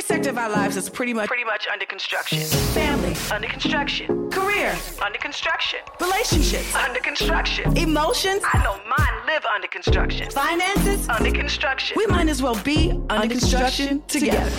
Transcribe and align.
Every 0.00 0.16
sector 0.16 0.30
of 0.30 0.38
our 0.38 0.48
lives 0.48 0.78
is 0.78 0.88
pretty 0.88 1.12
much 1.12 1.28
pretty 1.28 1.44
much 1.44 1.66
under 1.70 1.84
construction. 1.84 2.38
family, 2.72 3.14
Under 3.30 3.46
construction. 3.46 4.30
career, 4.30 4.74
Under 5.02 5.18
construction. 5.18 5.80
relationships, 6.00 6.74
Under 6.74 7.00
construction. 7.00 7.76
emotions, 7.76 8.42
I 8.50 8.64
know 8.64 8.80
mine 8.96 9.26
live 9.26 9.44
under 9.44 9.68
construction. 9.68 10.30
finances. 10.30 11.06
Under 11.10 11.30
construction. 11.30 11.96
We 11.98 12.06
might 12.06 12.30
as 12.30 12.42
well 12.42 12.58
be 12.64 12.98
under, 13.10 13.28
construction, 13.28 14.02
together. 14.08 14.50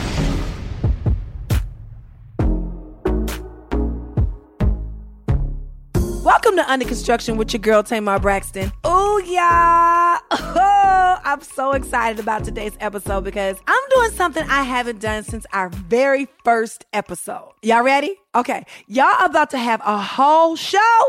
Welcome 6.32 6.56
to 6.56 6.72
Under 6.72 6.86
Construction 6.86 7.36
with 7.36 7.52
your 7.52 7.60
girl 7.60 7.84
Tamar 7.84 8.18
Braxton. 8.18 8.72
Oh 8.86 9.22
yeah. 9.26 10.18
Oh, 10.64 11.20
I'm 11.26 11.42
so 11.42 11.74
excited 11.74 12.20
about 12.22 12.46
today's 12.46 12.72
episode 12.80 13.26
because 13.26 13.58
I'm 13.68 13.90
doing 13.90 14.12
something 14.12 14.44
I 14.50 14.64
haven't 14.64 15.02
done 15.02 15.24
since 15.24 15.46
our 15.52 15.68
very 15.68 16.30
first 16.46 16.86
episode. 16.94 17.52
Y'all 17.62 17.84
ready? 17.84 18.16
Okay. 18.34 18.64
Y'all 18.88 19.26
about 19.26 19.50
to 19.50 19.58
have 19.58 19.82
a 19.84 19.98
whole 20.02 20.56
show 20.56 21.02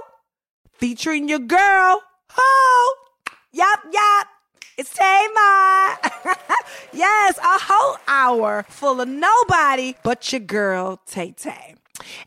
featuring 0.72 1.28
your 1.28 1.38
girl. 1.38 2.02
Ho! 2.30 2.94
Yup, 3.52 3.78
yup. 3.92 4.26
It's 4.76 4.92
Tamar. 4.92 6.34
yes, 6.92 7.38
a 7.38 7.58
whole 7.60 7.96
hour 8.08 8.66
full 8.68 9.00
of 9.00 9.08
nobody 9.08 9.94
but 10.02 10.32
your 10.32 10.40
girl 10.40 11.00
Tay 11.06 11.30
Tay. 11.30 11.76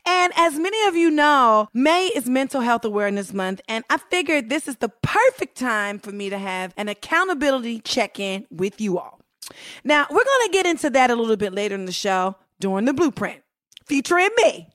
And 0.05 0.33
as 0.35 0.57
many 0.57 0.87
of 0.87 0.95
you 0.95 1.09
know, 1.09 1.69
May 1.73 2.07
is 2.07 2.29
Mental 2.29 2.61
Health 2.61 2.85
Awareness 2.85 3.33
Month, 3.33 3.61
and 3.67 3.83
I 3.89 3.97
figured 3.97 4.49
this 4.49 4.67
is 4.67 4.77
the 4.77 4.89
perfect 4.89 5.57
time 5.57 5.99
for 5.99 6.11
me 6.11 6.29
to 6.29 6.37
have 6.37 6.73
an 6.77 6.89
accountability 6.89 7.79
check 7.79 8.19
in 8.19 8.45
with 8.49 8.79
you 8.79 8.97
all. 8.97 9.21
Now, 9.83 10.07
we're 10.09 10.23
going 10.23 10.47
to 10.47 10.51
get 10.51 10.65
into 10.65 10.89
that 10.91 11.11
a 11.11 11.15
little 11.15 11.37
bit 11.37 11.53
later 11.53 11.75
in 11.75 11.85
the 11.85 11.91
show 11.91 12.35
during 12.59 12.85
the 12.85 12.93
blueprint 12.93 13.41
featuring 13.85 14.29
me. 14.37 14.69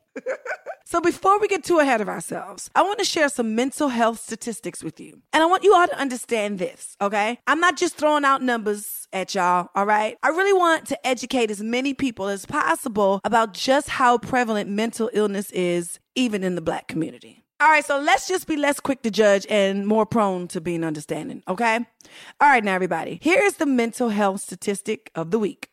So 0.91 1.01
before 1.01 1.39
we 1.39 1.47
get 1.47 1.63
too 1.63 1.79
ahead 1.79 2.01
of 2.01 2.09
ourselves, 2.09 2.69
I 2.75 2.83
want 2.83 2.99
to 2.99 3.05
share 3.05 3.29
some 3.29 3.55
mental 3.55 3.91
health 3.91 4.19
statistics 4.19 4.83
with 4.83 4.99
you. 4.99 5.23
And 5.33 5.41
I 5.41 5.47
want 5.47 5.63
you 5.63 5.73
all 5.73 5.87
to 5.87 5.97
understand 5.97 6.59
this, 6.59 6.97
okay? 7.01 7.39
I'm 7.47 7.61
not 7.61 7.77
just 7.77 7.95
throwing 7.95 8.25
out 8.25 8.43
numbers 8.43 9.07
at 9.13 9.33
y'all, 9.33 9.69
all 9.77 9.87
right? 9.87 10.19
I 10.25 10.31
really 10.31 10.53
want 10.53 10.89
to 10.89 11.07
educate 11.07 11.49
as 11.49 11.63
many 11.63 11.95
people 11.95 12.27
as 12.27 12.45
possible 12.45 13.21
about 13.23 13.55
just 13.55 13.89
how 13.89 14.19
prevalent 14.19 14.69
mental 14.69 15.09
illness 15.13 15.53
is 15.53 16.01
even 16.17 16.43
in 16.43 16.57
the 16.57 16.61
black 16.61 16.89
community. 16.89 17.45
All 17.61 17.69
right, 17.69 17.85
so 17.85 18.01
let's 18.01 18.27
just 18.27 18.49
be 18.49 18.57
less 18.57 18.81
quick 18.81 19.03
to 19.03 19.13
judge 19.13 19.47
and 19.49 19.87
more 19.87 20.07
prone 20.07 20.49
to 20.49 20.61
being 20.61 20.83
understanding, 20.83 21.45
okay? 21.47 21.79
All 22.41 22.49
right, 22.49 22.65
now 22.65 22.75
everybody, 22.75 23.21
here's 23.23 23.55
the 23.55 23.67
mental 23.67 24.09
health 24.09 24.41
statistic 24.41 25.13
of 25.15 25.31
the 25.31 25.39
week. 25.39 25.70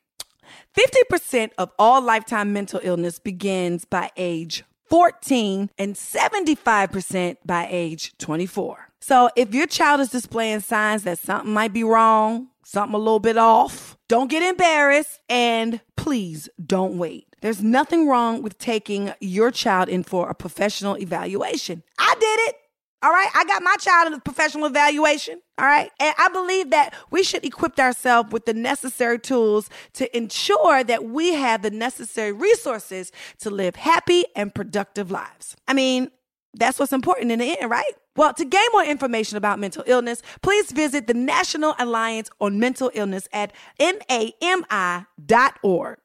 50% 0.75 1.51
of 1.57 1.71
all 1.77 2.01
lifetime 2.01 2.53
mental 2.53 2.79
illness 2.83 3.19
begins 3.19 3.85
by 3.85 4.11
age 4.17 4.63
14 4.89 5.69
and 5.77 5.95
75% 5.95 7.37
by 7.45 7.67
age 7.69 8.17
24. 8.17 8.87
So 8.99 9.29
if 9.35 9.53
your 9.53 9.67
child 9.67 10.01
is 10.01 10.09
displaying 10.09 10.61
signs 10.61 11.03
that 11.03 11.19
something 11.19 11.53
might 11.53 11.73
be 11.73 11.83
wrong, 11.83 12.47
something 12.63 12.95
a 12.95 12.97
little 12.97 13.19
bit 13.19 13.37
off, 13.37 13.97
don't 14.07 14.29
get 14.29 14.43
embarrassed 14.43 15.19
and 15.29 15.81
please 15.95 16.49
don't 16.63 16.97
wait. 16.97 17.27
There's 17.41 17.61
nothing 17.61 18.07
wrong 18.07 18.41
with 18.41 18.57
taking 18.57 19.13
your 19.19 19.51
child 19.51 19.89
in 19.89 20.03
for 20.03 20.29
a 20.29 20.33
professional 20.33 20.97
evaluation. 20.97 21.83
I 21.99 22.15
did 22.19 22.49
it. 22.49 22.55
All 23.03 23.11
right. 23.11 23.29
I 23.35 23.45
got 23.45 23.61
my 23.61 23.75
child 23.79 24.07
in 24.07 24.13
a 24.13 24.19
professional 24.19 24.65
evaluation. 24.65 25.41
All 25.59 25.65
right. 25.65 25.91
And 25.99 26.15
I 26.17 26.29
believe 26.29 26.71
that 26.71 26.95
we 27.11 27.23
should 27.23 27.45
equip 27.45 27.79
ourselves 27.79 28.31
with 28.31 28.45
the 28.45 28.53
necessary 28.53 29.19
tools 29.19 29.69
to 29.93 30.17
ensure 30.17 30.83
that 30.83 31.05
we 31.05 31.33
have 31.33 31.61
the 31.61 31.69
necessary 31.69 32.31
resources 32.31 33.11
to 33.39 33.49
live 33.51 33.75
happy 33.75 34.25
and 34.35 34.53
productive 34.53 35.11
lives. 35.11 35.55
I 35.67 35.73
mean, 35.73 36.09
that's 36.55 36.79
what's 36.79 36.93
important 36.93 37.31
in 37.31 37.39
the 37.39 37.59
end, 37.59 37.69
right? 37.69 37.93
Well, 38.15 38.33
to 38.33 38.45
gain 38.45 38.65
more 38.73 38.83
information 38.83 39.37
about 39.37 39.59
mental 39.59 39.83
illness, 39.85 40.23
please 40.41 40.71
visit 40.71 41.05
the 41.05 41.13
National 41.13 41.75
Alliance 41.77 42.31
on 42.41 42.59
Mental 42.59 42.89
Illness 42.95 43.27
at 43.31 43.53
nami.org. 43.79 44.67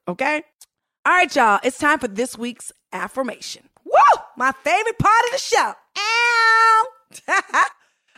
Okay. 0.07 0.43
All 1.07 1.13
right, 1.13 1.35
y'all. 1.35 1.59
It's 1.65 1.79
time 1.79 1.99
for 1.99 2.09
this 2.09 2.37
week's 2.37 2.71
affirmation. 2.93 3.63
Woo! 3.85 3.99
My 4.37 4.53
favorite 4.53 4.99
part 4.99 5.25
of 5.27 5.33
the 5.33 5.39
show. 5.39 5.73
All 7.29 7.45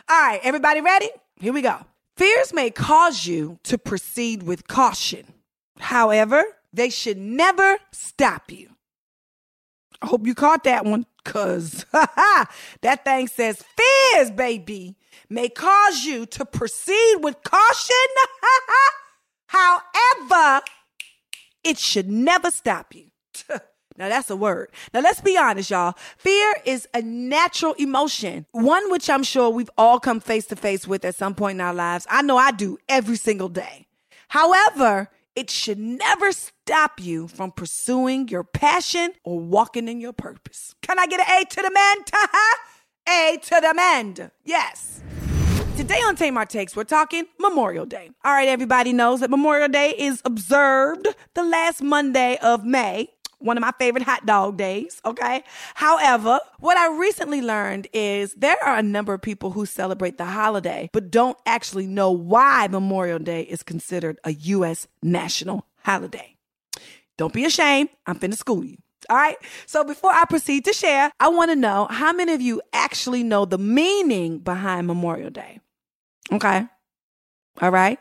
right, 0.09 0.39
everybody 0.43 0.81
ready? 0.81 1.09
Here 1.39 1.53
we 1.53 1.61
go. 1.61 1.77
Fears 2.17 2.53
may 2.53 2.69
cause 2.69 3.25
you 3.25 3.59
to 3.63 3.77
proceed 3.77 4.43
with 4.43 4.67
caution. 4.67 5.33
However, 5.79 6.43
they 6.71 6.89
should 6.89 7.17
never 7.17 7.77
stop 7.91 8.51
you. 8.51 8.69
I 10.01 10.07
hope 10.07 10.25
you 10.25 10.35
caught 10.35 10.63
that 10.65 10.85
one, 10.85 11.05
cause 11.23 11.85
that 11.91 13.03
thing 13.03 13.27
says 13.27 13.63
fears, 13.77 14.31
baby, 14.31 14.95
may 15.29 15.49
cause 15.49 16.03
you 16.03 16.25
to 16.27 16.45
proceed 16.45 17.17
with 17.21 17.41
caution. 17.43 17.95
However, 19.47 20.61
it 21.63 21.77
should 21.77 22.09
never 22.09 22.51
stop 22.51 22.93
you. 22.93 23.11
Now 23.97 24.09
that's 24.09 24.29
a 24.29 24.35
word. 24.35 24.71
Now 24.93 25.01
let's 25.01 25.21
be 25.21 25.37
honest, 25.37 25.69
y'all. 25.69 25.95
Fear 26.17 26.55
is 26.65 26.87
a 26.93 27.01
natural 27.01 27.73
emotion, 27.73 28.45
one 28.51 28.91
which 28.91 29.09
I'm 29.09 29.23
sure 29.23 29.49
we've 29.49 29.69
all 29.77 29.99
come 29.99 30.19
face 30.19 30.45
to 30.47 30.55
face 30.55 30.87
with 30.87 31.05
at 31.05 31.15
some 31.15 31.35
point 31.35 31.55
in 31.57 31.61
our 31.61 31.73
lives. 31.73 32.05
I 32.09 32.21
know 32.21 32.37
I 32.37 32.51
do 32.51 32.77
every 32.89 33.15
single 33.15 33.49
day. 33.49 33.87
However, 34.29 35.09
it 35.35 35.49
should 35.49 35.79
never 35.79 36.31
stop 36.31 36.99
you 36.99 37.27
from 37.27 37.51
pursuing 37.51 38.27
your 38.27 38.43
passion 38.43 39.13
or 39.23 39.39
walking 39.39 39.87
in 39.87 39.99
your 39.99 40.13
purpose. 40.13 40.75
Can 40.81 40.97
I 40.97 41.07
get 41.07 41.19
an 41.19 41.41
A 41.41 41.45
to 41.45 41.61
the 41.61 41.71
man? 41.71 41.97
A 43.07 43.37
to 43.37 43.61
the 43.61 43.73
man. 43.73 44.31
Yes. 44.43 45.01
Today 45.77 45.99
on 46.05 46.15
Tamar 46.15 46.45
Takes, 46.45 46.73
we're 46.73 46.85
talking 46.85 47.25
Memorial 47.37 47.85
Day. 47.85 48.09
All 48.23 48.31
right, 48.31 48.47
everybody 48.47 48.93
knows 48.93 49.19
that 49.19 49.29
Memorial 49.29 49.67
Day 49.67 49.93
is 49.97 50.21
observed 50.23 51.07
the 51.33 51.43
last 51.43 51.81
Monday 51.81 52.37
of 52.41 52.63
May 52.63 53.09
one 53.39 53.57
of 53.57 53.61
my 53.61 53.71
favorite 53.79 54.03
hot 54.03 54.25
dog 54.25 54.57
days, 54.57 55.01
okay? 55.05 55.43
However, 55.75 56.39
what 56.59 56.77
I 56.77 56.97
recently 56.97 57.41
learned 57.41 57.87
is 57.93 58.33
there 58.33 58.61
are 58.63 58.77
a 58.77 58.83
number 58.83 59.13
of 59.13 59.21
people 59.21 59.51
who 59.51 59.65
celebrate 59.65 60.17
the 60.17 60.25
holiday 60.25 60.89
but 60.93 61.11
don't 61.11 61.37
actually 61.45 61.87
know 61.87 62.11
why 62.11 62.67
Memorial 62.67 63.19
Day 63.19 63.41
is 63.41 63.63
considered 63.63 64.19
a 64.23 64.33
U.S. 64.33 64.87
national 65.03 65.65
holiday. 65.83 66.35
Don't 67.17 67.33
be 67.33 67.45
ashamed. 67.45 67.89
I'm 68.05 68.19
finna 68.19 68.35
school 68.35 68.63
you. 68.63 68.77
All 69.09 69.17
right. 69.17 69.37
So 69.65 69.83
before 69.83 70.11
I 70.11 70.25
proceed 70.25 70.65
to 70.65 70.73
share, 70.73 71.11
I 71.19 71.29
want 71.29 71.51
to 71.51 71.55
know 71.55 71.87
how 71.89 72.11
many 72.11 72.33
of 72.33 72.41
you 72.41 72.61
actually 72.73 73.23
know 73.23 73.45
the 73.45 73.57
meaning 73.57 74.39
behind 74.39 74.87
Memorial 74.87 75.29
Day? 75.29 75.59
Okay. 76.31 76.65
All 77.61 77.69
right. 77.69 77.99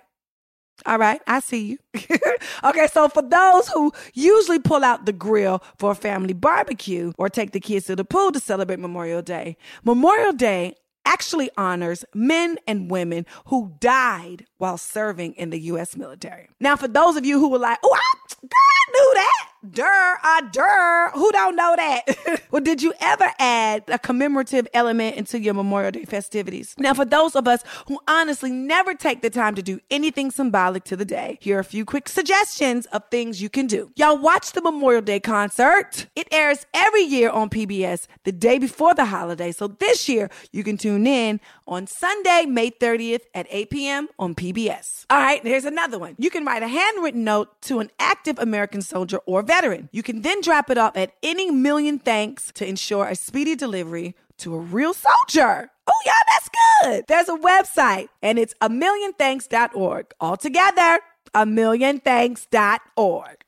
All 0.86 0.98
right, 0.98 1.20
I 1.26 1.40
see 1.40 1.64
you. 1.64 1.78
okay, 2.64 2.88
so 2.92 3.08
for 3.08 3.22
those 3.22 3.68
who 3.68 3.92
usually 4.12 4.58
pull 4.58 4.84
out 4.84 5.06
the 5.06 5.12
grill 5.12 5.62
for 5.78 5.92
a 5.92 5.94
family 5.94 6.34
barbecue 6.34 7.12
or 7.16 7.28
take 7.28 7.52
the 7.52 7.60
kids 7.60 7.86
to 7.86 7.96
the 7.96 8.04
pool 8.04 8.32
to 8.32 8.40
celebrate 8.40 8.78
Memorial 8.78 9.22
Day, 9.22 9.56
Memorial 9.82 10.32
Day 10.32 10.74
actually 11.06 11.50
honors 11.56 12.04
men 12.14 12.58
and 12.66 12.90
women 12.90 13.26
who 13.46 13.74
died 13.78 14.46
while 14.58 14.78
serving 14.78 15.34
in 15.34 15.50
the 15.50 15.60
U.S. 15.60 15.96
military. 15.96 16.48
Now, 16.60 16.76
for 16.76 16.88
those 16.88 17.16
of 17.16 17.24
you 17.24 17.38
who 17.38 17.48
were 17.48 17.58
like, 17.58 17.78
oh, 17.82 17.94
I, 17.94 18.34
girl, 18.42 18.50
I 18.52 18.90
knew 18.92 19.14
that. 19.14 19.48
Dur, 19.70 20.18
uh, 20.22 20.42
dur. 20.52 21.10
Who 21.14 21.32
don't 21.32 21.56
know 21.56 21.74
that? 21.74 22.42
well, 22.50 22.60
did 22.60 22.82
you 22.82 22.92
ever 23.00 23.30
add 23.38 23.84
a 23.88 23.98
commemorative 23.98 24.68
element 24.74 25.16
into 25.16 25.40
your 25.40 25.54
Memorial 25.54 25.90
Day 25.90 26.04
festivities? 26.04 26.74
Now, 26.76 26.92
for 26.92 27.06
those 27.06 27.34
of 27.34 27.48
us 27.48 27.62
who 27.86 27.98
honestly 28.06 28.50
never 28.50 28.94
take 28.94 29.22
the 29.22 29.30
time 29.30 29.54
to 29.54 29.62
do 29.62 29.80
anything 29.90 30.30
symbolic 30.30 30.84
to 30.84 30.96
the 30.96 31.06
day, 31.06 31.38
here 31.40 31.56
are 31.56 31.60
a 31.60 31.64
few 31.64 31.86
quick 31.86 32.08
suggestions 32.10 32.84
of 32.86 33.04
things 33.10 33.40
you 33.40 33.48
can 33.48 33.66
do. 33.66 33.90
Y'all 33.96 34.18
watch 34.18 34.52
the 34.52 34.60
Memorial 34.60 35.00
Day 35.00 35.18
concert. 35.18 36.08
It 36.14 36.28
airs 36.30 36.66
every 36.74 37.02
year 37.02 37.30
on 37.30 37.48
PBS 37.48 38.06
the 38.24 38.32
day 38.32 38.58
before 38.58 38.94
the 38.94 39.06
holiday. 39.06 39.50
So 39.50 39.68
this 39.68 40.10
year, 40.10 40.28
you 40.52 40.62
can 40.62 40.76
tune 40.76 41.06
in 41.06 41.40
on 41.66 41.86
Sunday, 41.86 42.44
May 42.46 42.70
30th 42.70 43.22
at 43.32 43.46
8 43.48 43.70
p.m. 43.70 44.08
on 44.18 44.34
PBS. 44.34 45.06
All 45.08 45.18
right, 45.18 45.42
here's 45.42 45.64
another 45.64 45.98
one. 45.98 46.16
You 46.18 46.28
can 46.28 46.44
write 46.44 46.62
a 46.62 46.68
handwritten 46.68 47.24
note 47.24 47.62
to 47.62 47.80
an 47.80 47.90
active 47.98 48.38
American 48.38 48.82
soldier 48.82 49.18
or 49.24 49.40
veteran. 49.40 49.53
You 49.92 50.02
can 50.02 50.22
then 50.22 50.40
drop 50.40 50.70
it 50.70 50.78
off 50.78 50.96
at 50.96 51.12
any 51.22 51.50
million 51.50 51.98
thanks 51.98 52.50
to 52.54 52.66
ensure 52.66 53.06
a 53.06 53.14
speedy 53.14 53.54
delivery 53.54 54.16
to 54.38 54.54
a 54.54 54.58
real 54.58 54.92
soldier. 54.94 55.70
Oh, 55.86 56.02
yeah, 56.04 56.12
that's 56.26 56.50
good. 56.82 57.04
There's 57.06 57.28
a 57.28 57.36
website 57.36 58.08
and 58.22 58.38
it's 58.38 58.54
a 58.60 58.68
million 58.68 59.12
millionthanks.org. 59.12 60.12
All 60.20 60.36
together, 60.36 60.98
a 61.34 61.46
million 61.46 62.00
millionthanks.org. 62.00 63.44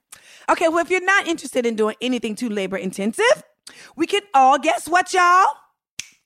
Okay, 0.48 0.68
well, 0.68 0.78
if 0.78 0.90
you're 0.90 1.04
not 1.04 1.26
interested 1.26 1.66
in 1.66 1.74
doing 1.74 1.96
anything 2.00 2.36
too 2.36 2.48
labor 2.48 2.76
intensive, 2.76 3.42
we 3.96 4.06
can 4.06 4.22
all 4.32 4.58
guess 4.58 4.88
what, 4.88 5.12
y'all? 5.12 5.46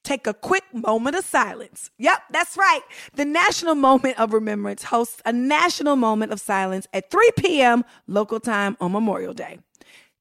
Take 0.03 0.27
a 0.27 0.35
quick 0.35 0.65
moment 0.73 1.17
of 1.17 1.25
silence. 1.25 1.91
Yep, 1.99 2.23
that's 2.31 2.57
right. 2.57 2.81
The 3.15 3.25
National 3.25 3.75
Moment 3.75 4.19
of 4.19 4.33
Remembrance 4.33 4.85
hosts 4.85 5.21
a 5.25 5.33
national 5.33 5.97
moment 5.97 6.33
of 6.33 6.41
silence 6.41 6.87
at 6.93 7.11
3 7.11 7.31
p.m. 7.37 7.85
local 8.07 8.41
time 8.41 8.77
on 8.81 8.93
Memorial 8.93 9.35
Day. 9.35 9.59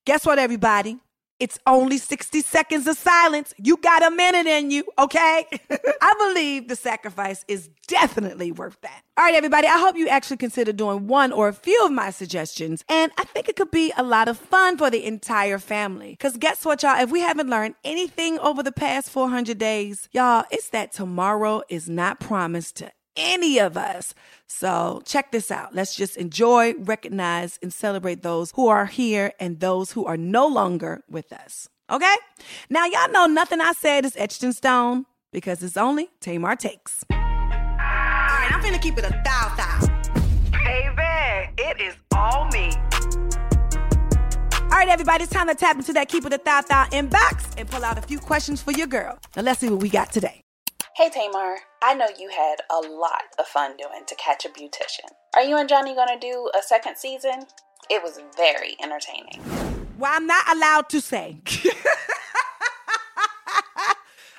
Guess 0.06 0.25
what, 0.25 0.40
everybody? 0.40 1.00
It's 1.40 1.57
only 1.66 1.98
60 1.98 2.42
seconds 2.42 2.86
of 2.86 2.98
silence. 2.98 3.54
You 3.57 3.78
got 3.78 4.06
a 4.06 4.12
minute 4.12 4.46
in 4.46 4.72
you, 4.72 4.84
okay? 4.98 5.46
I 6.01 6.13
believe 6.18 6.68
the 6.68 6.75
sacrifice 6.75 7.46
is 7.48 7.69
definitely 7.88 8.51
worth 8.51 8.78
that. 8.81 9.04
All 9.18 9.24
right, 9.24 9.36
everybody, 9.36 9.68
I 9.68 9.80
hope 9.80 9.96
you 9.96 10.10
actually 10.10 10.36
consider 10.36 10.74
doing 10.74 11.07
one 11.07 11.31
or 11.31 11.48
a 11.48 11.54
few 11.54 11.86
of 11.86 11.94
my 11.94 12.10
suggestions. 12.10 12.84
And 12.90 13.13
I 13.18 13.24
think 13.24 13.48
it 13.48 13.56
could 13.56 13.72
be 13.72 13.94
a 13.96 14.04
lot 14.04 14.28
of 14.28 14.38
fun 14.38 14.78
for 14.78 14.90
the 14.90 15.06
entire 15.06 15.60
family. 15.60 16.12
Because 16.12 16.36
guess 16.36 16.66
what, 16.66 16.84
y'all? 16.84 17.00
If 17.00 17.10
we 17.10 17.22
haven't 17.22 17.50
learned 17.50 17.75
anything 17.86 18.38
over 18.40 18.62
the 18.62 18.74
past 18.74 19.10
400 19.10 19.57
days, 19.57 20.10
y'all, 20.12 20.44
it's 20.51 20.69
that 20.72 20.92
tomorrow 20.92 21.62
is 21.69 21.88
not 21.88 22.19
promised 22.19 22.75
to 22.78 22.92
any 23.16 23.60
of 23.60 23.78
us. 23.78 24.14
So 24.48 25.02
check 25.06 25.32
this 25.32 25.52
out. 25.52 25.76
Let's 25.76 25.96
just 25.96 26.18
enjoy, 26.18 26.74
recognize, 26.76 27.60
and 27.62 27.74
celebrate 27.74 28.24
those 28.24 28.52
who 28.56 28.68
are 28.68 28.86
here 28.86 29.34
and 29.40 29.60
those 29.60 29.92
who 29.92 30.06
are 30.06 30.18
no 30.18 30.48
longer 30.48 31.04
with 31.10 31.32
us. 31.32 31.70
Okay? 31.92 32.16
Now, 32.70 32.86
y'all 32.86 33.12
know 33.12 33.26
nothing 33.26 33.62
I 33.62 33.74
said 33.74 34.06
is 34.06 34.16
etched 34.16 34.44
in 34.44 34.54
stone 34.54 35.06
because 35.32 35.64
it's 35.64 35.78
only 35.78 36.10
Tamar 36.20 36.56
Takes. 36.56 37.04
All 37.12 37.18
right, 37.18 38.50
I'm 38.52 38.62
finna 38.62 38.82
keep 38.82 38.98
it 38.98 39.06
a 39.06 39.22
thou 39.24 39.56
thou. 39.56 40.00
Baby, 40.52 41.54
it 41.58 41.82
is 41.82 41.96
all 42.16 42.48
me. 42.48 42.72
All 44.72 44.78
right, 44.78 44.88
everybody, 44.88 45.24
it's 45.24 45.34
time 45.34 45.48
to 45.48 45.56
tap 45.56 45.78
into 45.78 45.94
that 45.94 46.10
Keep 46.10 46.28
It 46.28 46.34
a 46.34 46.42
Thou 46.44 46.62
Thou 46.62 46.86
inbox 46.86 47.54
and 47.58 47.70
pull 47.70 47.84
out 47.84 47.98
a 47.98 48.02
few 48.02 48.20
questions 48.20 48.62
for 48.62 48.72
your 48.72 48.88
girl. 48.88 49.18
Now, 49.36 49.42
let's 49.42 49.60
see 49.60 49.70
what 49.70 49.82
we 49.82 49.90
got 49.90 50.12
today. 50.12 50.42
Hey 51.00 51.10
Tamar, 51.10 51.60
I 51.81 51.94
know 51.94 52.07
you 52.19 52.28
had 52.28 52.57
a 52.69 52.86
lot 52.86 53.22
of 53.38 53.48
fun 53.48 53.78
doing 53.78 54.04
To 54.06 54.16
Catch 54.16 54.44
a 54.44 54.50
Beautician. 54.50 55.07
Are 55.34 55.42
you 55.42 55.56
and 55.56 55.69
Johnny 55.69 55.96
gonna 55.96 56.19
do 56.19 56.51
a 56.54 56.62
second 56.62 56.98
season? 56.98 57.46
It 57.90 58.04
was 58.04 58.19
very 58.36 58.75
entertaining. 58.84 59.42
Well, 59.98 60.12
I'm 60.13 60.28
not 60.28 60.54
allowed 60.54 60.90
to 60.90 61.00
say. 61.00 61.40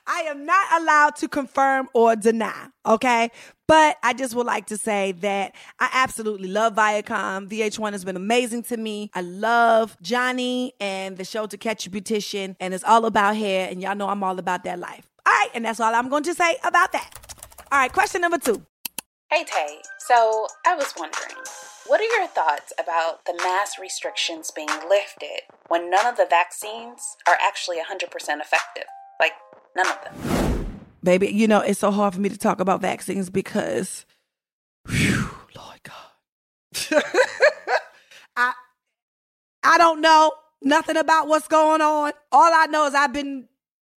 I 0.07 0.21
am 0.27 0.45
not 0.45 0.83
allowed 0.83 1.17
to 1.17 1.29
confirm 1.29 1.89
or 1.95 2.15
deny, 2.15 2.67
okay? 2.85 3.31
But 3.67 3.97
I 4.03 4.13
just 4.13 4.35
would 4.35 4.45
like 4.45 4.67
to 4.67 4.77
say 4.77 5.13
that 5.13 5.55
I 5.79 5.89
absolutely 5.95 6.49
love 6.49 6.75
Viacom. 6.75 7.49
VH1 7.49 7.93
has 7.93 8.05
been 8.05 8.17
amazing 8.17 8.65
to 8.65 8.77
me. 8.77 9.11
I 9.15 9.23
love 9.23 9.97
Johnny 10.03 10.75
and 10.79 11.17
the 11.17 11.25
show 11.25 11.47
To 11.47 11.57
Catch 11.57 11.87
a 11.87 11.91
Beautician, 11.91 12.55
and 12.61 12.75
it's 12.75 12.85
all 12.85 13.07
about 13.07 13.37
hair, 13.37 13.67
and 13.71 13.81
y'all 13.81 13.97
know 13.97 14.09
I'm 14.09 14.23
all 14.23 14.39
about 14.39 14.65
that 14.65 14.79
life. 14.79 15.10
All 15.27 15.33
right, 15.33 15.51
and 15.55 15.65
that's 15.65 15.81
all 15.81 15.95
I'm 15.95 16.09
going 16.09 16.23
to 16.25 16.35
say 16.35 16.57
about 16.65 16.93
that. 16.93 17.11
All 17.71 17.79
right, 17.79 17.93
question 17.93 18.21
number 18.21 18.39
two. 18.39 18.65
Hey 19.31 19.45
Tay, 19.45 19.79
so 19.99 20.49
I 20.67 20.75
was 20.75 20.93
wondering, 20.99 21.37
what 21.87 22.01
are 22.01 22.19
your 22.19 22.27
thoughts 22.27 22.73
about 22.81 23.25
the 23.27 23.35
mass 23.35 23.79
restrictions 23.81 24.51
being 24.51 24.69
lifted 24.89 25.43
when 25.69 25.89
none 25.89 26.05
of 26.07 26.17
the 26.17 26.27
vaccines 26.29 27.17
are 27.29 27.37
actually 27.41 27.77
100% 27.77 28.05
effective? 28.13 28.85
Like, 29.21 29.33
none 29.77 29.87
of 29.87 29.99
them. 30.03 30.81
Baby, 31.05 31.29
you 31.29 31.47
know, 31.47 31.61
it's 31.61 31.79
so 31.79 31.91
hard 31.91 32.15
for 32.15 32.21
me 32.21 32.29
to 32.29 32.37
talk 32.37 32.61
about 32.61 32.81
vaccines 32.81 33.31
because, 33.31 34.05
whew, 34.89 35.31
Lord 35.55 35.81
God. 35.85 37.03
I, 38.37 38.53
I 39.63 39.79
don't 39.79 40.01
know 40.01 40.33
nothing 40.63 40.97
about 40.97 41.29
what's 41.29 41.49
going 41.49 41.81
on. 41.81 42.13
All 42.33 42.53
I 42.53 42.67
know 42.67 42.87
is 42.87 42.95
I've 42.95 43.13
been, 43.13 43.47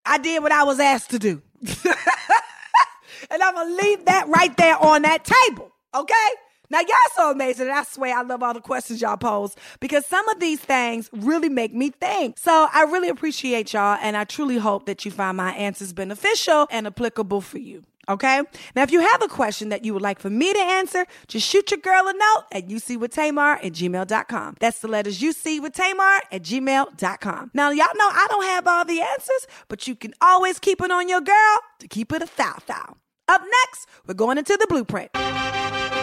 I 0.06 0.18
did 0.18 0.44
what 0.44 0.52
I 0.52 0.64
was 0.64 0.80
asked 0.80 1.12
to 1.12 1.20
do. 1.20 1.42
and 1.62 3.42
I'm 3.42 3.54
going 3.54 3.68
to 3.68 3.84
leave 3.84 4.06
that 4.06 4.28
right 4.28 4.56
there 4.58 4.78
on 4.78 5.04
that 5.04 5.24
table. 5.24 5.72
Okay? 5.96 6.30
Now, 6.70 6.80
y'all 6.80 6.90
so 7.16 7.32
amazing. 7.32 7.68
And 7.68 7.76
I 7.76 7.84
swear 7.84 8.18
I 8.18 8.24
love 8.24 8.42
all 8.42 8.54
the 8.54 8.62
questions 8.62 9.02
y'all 9.02 9.18
pose 9.18 9.56
because 9.80 10.06
some 10.06 10.28
of 10.30 10.40
these 10.40 10.60
things 10.60 11.10
really 11.14 11.50
make 11.50 11.74
me 11.74 11.92
think. 11.92 12.40
So 12.40 12.68
I 12.74 12.84
really 12.84 13.10
appreciate 13.10 13.74
y'all. 13.74 13.98
And 14.02 14.18
I 14.18 14.24
truly 14.24 14.58
hope 14.58 14.88
that 14.88 15.06
you 15.06 15.12
find 15.12 15.38
my 15.38 15.52
answers 15.54 15.94
beneficial 15.94 16.68
and 16.72 16.88
applicable 16.88 17.42
for 17.42 17.60
you. 17.60 17.84
Okay? 18.10 18.42
Now, 18.76 18.84
if 18.84 18.92
you 18.92 19.00
have 19.02 19.22
a 19.22 19.28
question 19.28 19.70
that 19.70 19.86
you 19.86 19.94
would 19.94 20.02
like 20.02 20.20
for 20.20 20.30
me 20.30 20.52
to 20.54 20.60
answer, 20.60 21.06
just 21.28 21.48
shoot 21.48 21.72
your 21.72 21.80
girl 21.80 22.08
a 22.08 22.14
note 22.14 22.44
at 22.52 22.68
ucwithtamar 22.68 23.64
at 23.66 23.72
gmail.com. 23.74 24.56
That's 24.60 24.80
the 24.80 24.88
letters 24.88 25.20
UC 25.20 25.62
with 25.62 25.74
Tamar 25.74 26.22
at 26.32 26.44
gmail.com. 26.44 27.52
Now, 27.54 27.70
y'all 27.70 27.88
know 27.96 28.10
I 28.10 28.28
don't 28.30 28.46
have 28.46 28.68
all 28.68 28.86
the 28.86 29.02
answers, 29.02 29.48
but 29.68 29.88
you 29.88 29.96
can 29.96 30.14
always 30.22 30.60
keep 30.60 30.82
it 30.82 30.92
on 30.92 31.08
your 31.08 31.22
girl 31.22 31.60
to 31.80 31.88
keep 31.88 32.12
it 32.12 32.22
a 32.22 32.30
thou 32.36 32.56
thou. 32.68 32.98
Up 33.28 33.42
next, 33.42 33.88
we're 34.06 34.14
going 34.16 34.38
into 34.38 34.58
the 34.58 34.68
blueprint. 34.68 35.12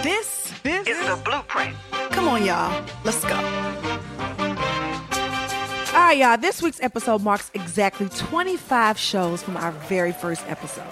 This, 0.03 0.53
this 0.63 0.89
It's 0.89 1.07
the 1.07 1.21
blueprint. 1.23 1.77
Come 2.11 2.29
on, 2.29 2.45
y'all. 2.45 2.85
Let's 3.05 3.23
go. 3.25 3.35
All 5.93 6.07
right, 6.07 6.17
y'all. 6.17 6.39
This 6.39 6.63
week's 6.63 6.81
episode 6.81 7.23
marks 7.23 7.51
exactly 7.53 8.09
25 8.09 8.99
shows 8.99 9.43
from 9.43 9.57
our 9.59 9.73
very 9.73 10.13
first 10.13 10.43
episode. 10.49 10.87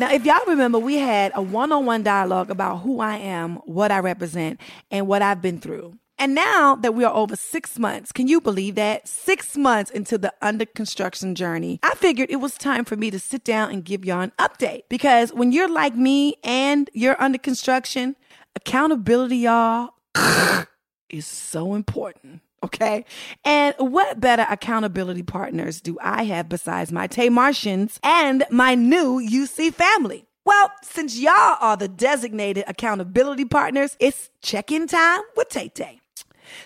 Now, 0.00 0.10
if 0.10 0.24
y'all 0.24 0.40
remember, 0.46 0.78
we 0.78 0.96
had 0.96 1.30
a 1.34 1.42
one 1.42 1.72
on 1.72 1.84
one 1.84 2.02
dialogue 2.02 2.48
about 2.50 2.78
who 2.78 3.00
I 3.00 3.18
am, 3.18 3.56
what 3.66 3.92
I 3.92 3.98
represent, 3.98 4.58
and 4.90 5.06
what 5.06 5.20
I've 5.20 5.42
been 5.42 5.60
through. 5.60 5.92
And 6.16 6.34
now 6.34 6.74
that 6.76 6.94
we 6.94 7.04
are 7.04 7.14
over 7.14 7.36
six 7.36 7.78
months, 7.78 8.10
can 8.10 8.26
you 8.26 8.40
believe 8.40 8.76
that? 8.76 9.06
Six 9.06 9.58
months 9.58 9.90
into 9.90 10.16
the 10.16 10.32
under 10.40 10.64
construction 10.64 11.34
journey, 11.34 11.80
I 11.82 11.94
figured 11.96 12.30
it 12.30 12.36
was 12.36 12.54
time 12.54 12.86
for 12.86 12.96
me 12.96 13.10
to 13.10 13.18
sit 13.18 13.44
down 13.44 13.72
and 13.72 13.84
give 13.84 14.06
y'all 14.06 14.22
an 14.22 14.32
update. 14.38 14.84
Because 14.88 15.34
when 15.34 15.52
you're 15.52 15.68
like 15.68 15.94
me 15.94 16.36
and 16.44 16.88
you're 16.94 17.20
under 17.22 17.36
construction, 17.36 18.16
accountability, 18.56 19.36
y'all, 19.36 19.90
is 21.10 21.26
so 21.26 21.74
important. 21.74 22.40
Okay. 22.62 23.04
And 23.44 23.74
what 23.78 24.20
better 24.20 24.46
accountability 24.48 25.22
partners 25.22 25.80
do 25.80 25.98
I 26.02 26.24
have 26.24 26.48
besides 26.48 26.92
my 26.92 27.08
Tamartians 27.08 27.98
and 28.02 28.44
my 28.50 28.74
new 28.74 29.18
UC 29.20 29.72
family? 29.72 30.26
Well, 30.44 30.70
since 30.82 31.18
y'all 31.18 31.56
are 31.60 31.76
the 31.76 31.88
designated 31.88 32.64
accountability 32.66 33.44
partners, 33.44 33.96
it's 33.98 34.30
check 34.42 34.70
in 34.70 34.86
time 34.86 35.20
with 35.36 35.48
Tay 35.48 35.68
Tay. 35.68 36.00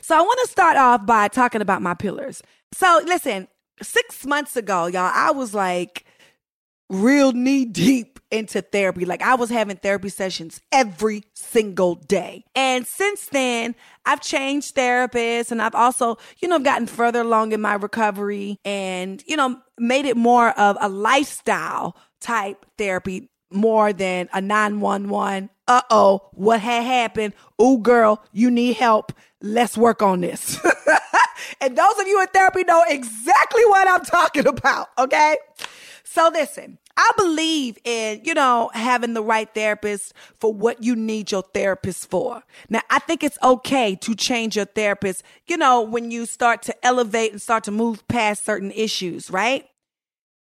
So 0.01 0.17
I 0.17 0.21
want 0.21 0.41
to 0.45 0.51
start 0.51 0.77
off 0.77 1.07
by 1.07 1.29
talking 1.29 1.61
about 1.61 1.83
my 1.83 1.95
pillars. 1.95 2.43
So 2.73 3.01
listen, 3.05 3.49
six 3.83 4.25
months 4.27 4.57
ago, 4.57 4.87
y'all, 4.87 5.13
I 5.15 5.31
was 5.31 5.55
like 5.55 6.05
real 6.89 7.33
knee 7.33 7.65
deep 7.65 8.14
into 8.31 8.63
therapy. 8.63 9.05
Like 9.05 9.23
I 9.23 9.35
was 9.35 9.51
having 9.51 9.77
therapy 9.77 10.09
sessions 10.09 10.61
every 10.73 11.25
single 11.35 11.95
day. 11.95 12.45
And 12.55 12.87
since 12.87 13.27
then, 13.27 13.75
I've 14.05 14.21
changed 14.21 14.75
therapists 14.75 15.51
and 15.51 15.63
I've 15.63 15.75
also, 15.75 16.19
you 16.39 16.49
know, 16.49 16.59
gotten 16.59 16.87
further 16.87 17.21
along 17.21 17.53
in 17.53 17.61
my 17.61 17.75
recovery 17.75 18.59
and, 18.65 19.23
you 19.27 19.37
know, 19.37 19.59
made 19.79 20.05
it 20.05 20.17
more 20.17 20.51
of 20.59 20.77
a 20.81 20.89
lifestyle 20.89 21.97
type 22.21 22.67
therapy 22.79 23.31
more 23.51 23.93
than 23.93 24.29
a 24.33 24.41
911. 24.41 25.51
Uh 25.67 25.83
oh, 25.91 26.29
what 26.33 26.61
had 26.61 26.83
happened? 26.83 27.33
Ooh, 27.63 27.79
girl, 27.79 28.23
you 28.33 28.51
need 28.51 28.77
help. 28.77 29.13
Let's 29.41 29.79
work 29.79 30.03
on 30.03 30.21
this. 30.21 30.59
and 31.61 31.77
those 31.77 31.99
of 31.99 32.07
you 32.07 32.21
in 32.21 32.27
therapy 32.29 32.65
know 32.65 32.85
exactly 32.89 33.65
what 33.67 33.89
I'm 33.89 34.05
talking 34.05 34.47
about, 34.47 34.89
okay? 34.99 35.37
So 36.05 36.31
listen, 36.33 36.79
I 36.97 37.11
believe 37.17 37.77
in, 37.85 38.21
you 38.25 38.35
know, 38.35 38.71
having 38.73 39.15
the 39.15 39.23
right 39.23 39.53
therapist 39.53 40.13
for 40.39 40.53
what 40.53 40.83
you 40.83 40.95
need 40.95 41.33
your 41.33 41.43
therapist 41.43 42.09
for. 42.09 42.45
Now, 42.69 42.83
I 42.89 43.01
think 43.01 43.25
it's 43.25 43.39
okay 43.43 43.97
to 43.97 44.15
change 44.15 44.57
your 44.57 44.67
therapist, 44.67 45.25
you 45.47 45.57
know, 45.57 45.83
when 45.83 46.11
you 46.13 46.25
start 46.25 46.63
to 46.63 46.87
elevate 46.87 47.33
and 47.33 47.43
start 47.43 47.65
to 47.65 47.73
move 47.73 48.07
past 48.07 48.45
certain 48.45 48.71
issues, 48.71 49.29
right? 49.31 49.67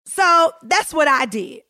So 0.04 0.52
that's 0.62 0.92
what 0.92 1.06
I 1.06 1.26
did. 1.26 1.62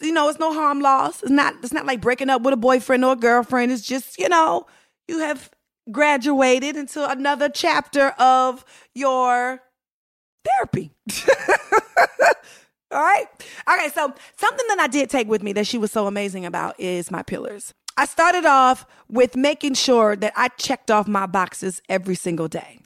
You 0.00 0.12
know, 0.12 0.28
it's 0.28 0.40
no 0.40 0.52
harm 0.52 0.80
loss. 0.80 1.22
It's 1.22 1.30
not 1.30 1.54
it's 1.62 1.72
not 1.72 1.86
like 1.86 2.00
breaking 2.00 2.28
up 2.28 2.42
with 2.42 2.52
a 2.52 2.56
boyfriend 2.56 3.04
or 3.04 3.12
a 3.12 3.16
girlfriend. 3.16 3.70
It's 3.70 3.86
just, 3.86 4.18
you 4.18 4.28
know, 4.28 4.66
you 5.06 5.20
have 5.20 5.50
graduated 5.90 6.76
into 6.76 7.08
another 7.08 7.48
chapter 7.48 8.08
of 8.18 8.64
your 8.92 9.62
therapy. 10.44 10.90
All 12.96 13.02
right. 13.02 13.26
Okay. 13.70 13.90
So, 13.94 14.14
something 14.36 14.66
that 14.68 14.80
I 14.80 14.86
did 14.86 15.10
take 15.10 15.28
with 15.28 15.42
me 15.42 15.52
that 15.52 15.66
she 15.66 15.76
was 15.76 15.92
so 15.92 16.06
amazing 16.06 16.46
about 16.46 16.80
is 16.80 17.10
my 17.10 17.22
pillars. 17.22 17.74
I 17.98 18.06
started 18.06 18.46
off 18.46 18.86
with 19.10 19.36
making 19.36 19.74
sure 19.74 20.16
that 20.16 20.32
I 20.34 20.48
checked 20.48 20.90
off 20.90 21.06
my 21.06 21.26
boxes 21.26 21.82
every 21.90 22.14
single 22.14 22.48
day. 22.48 22.80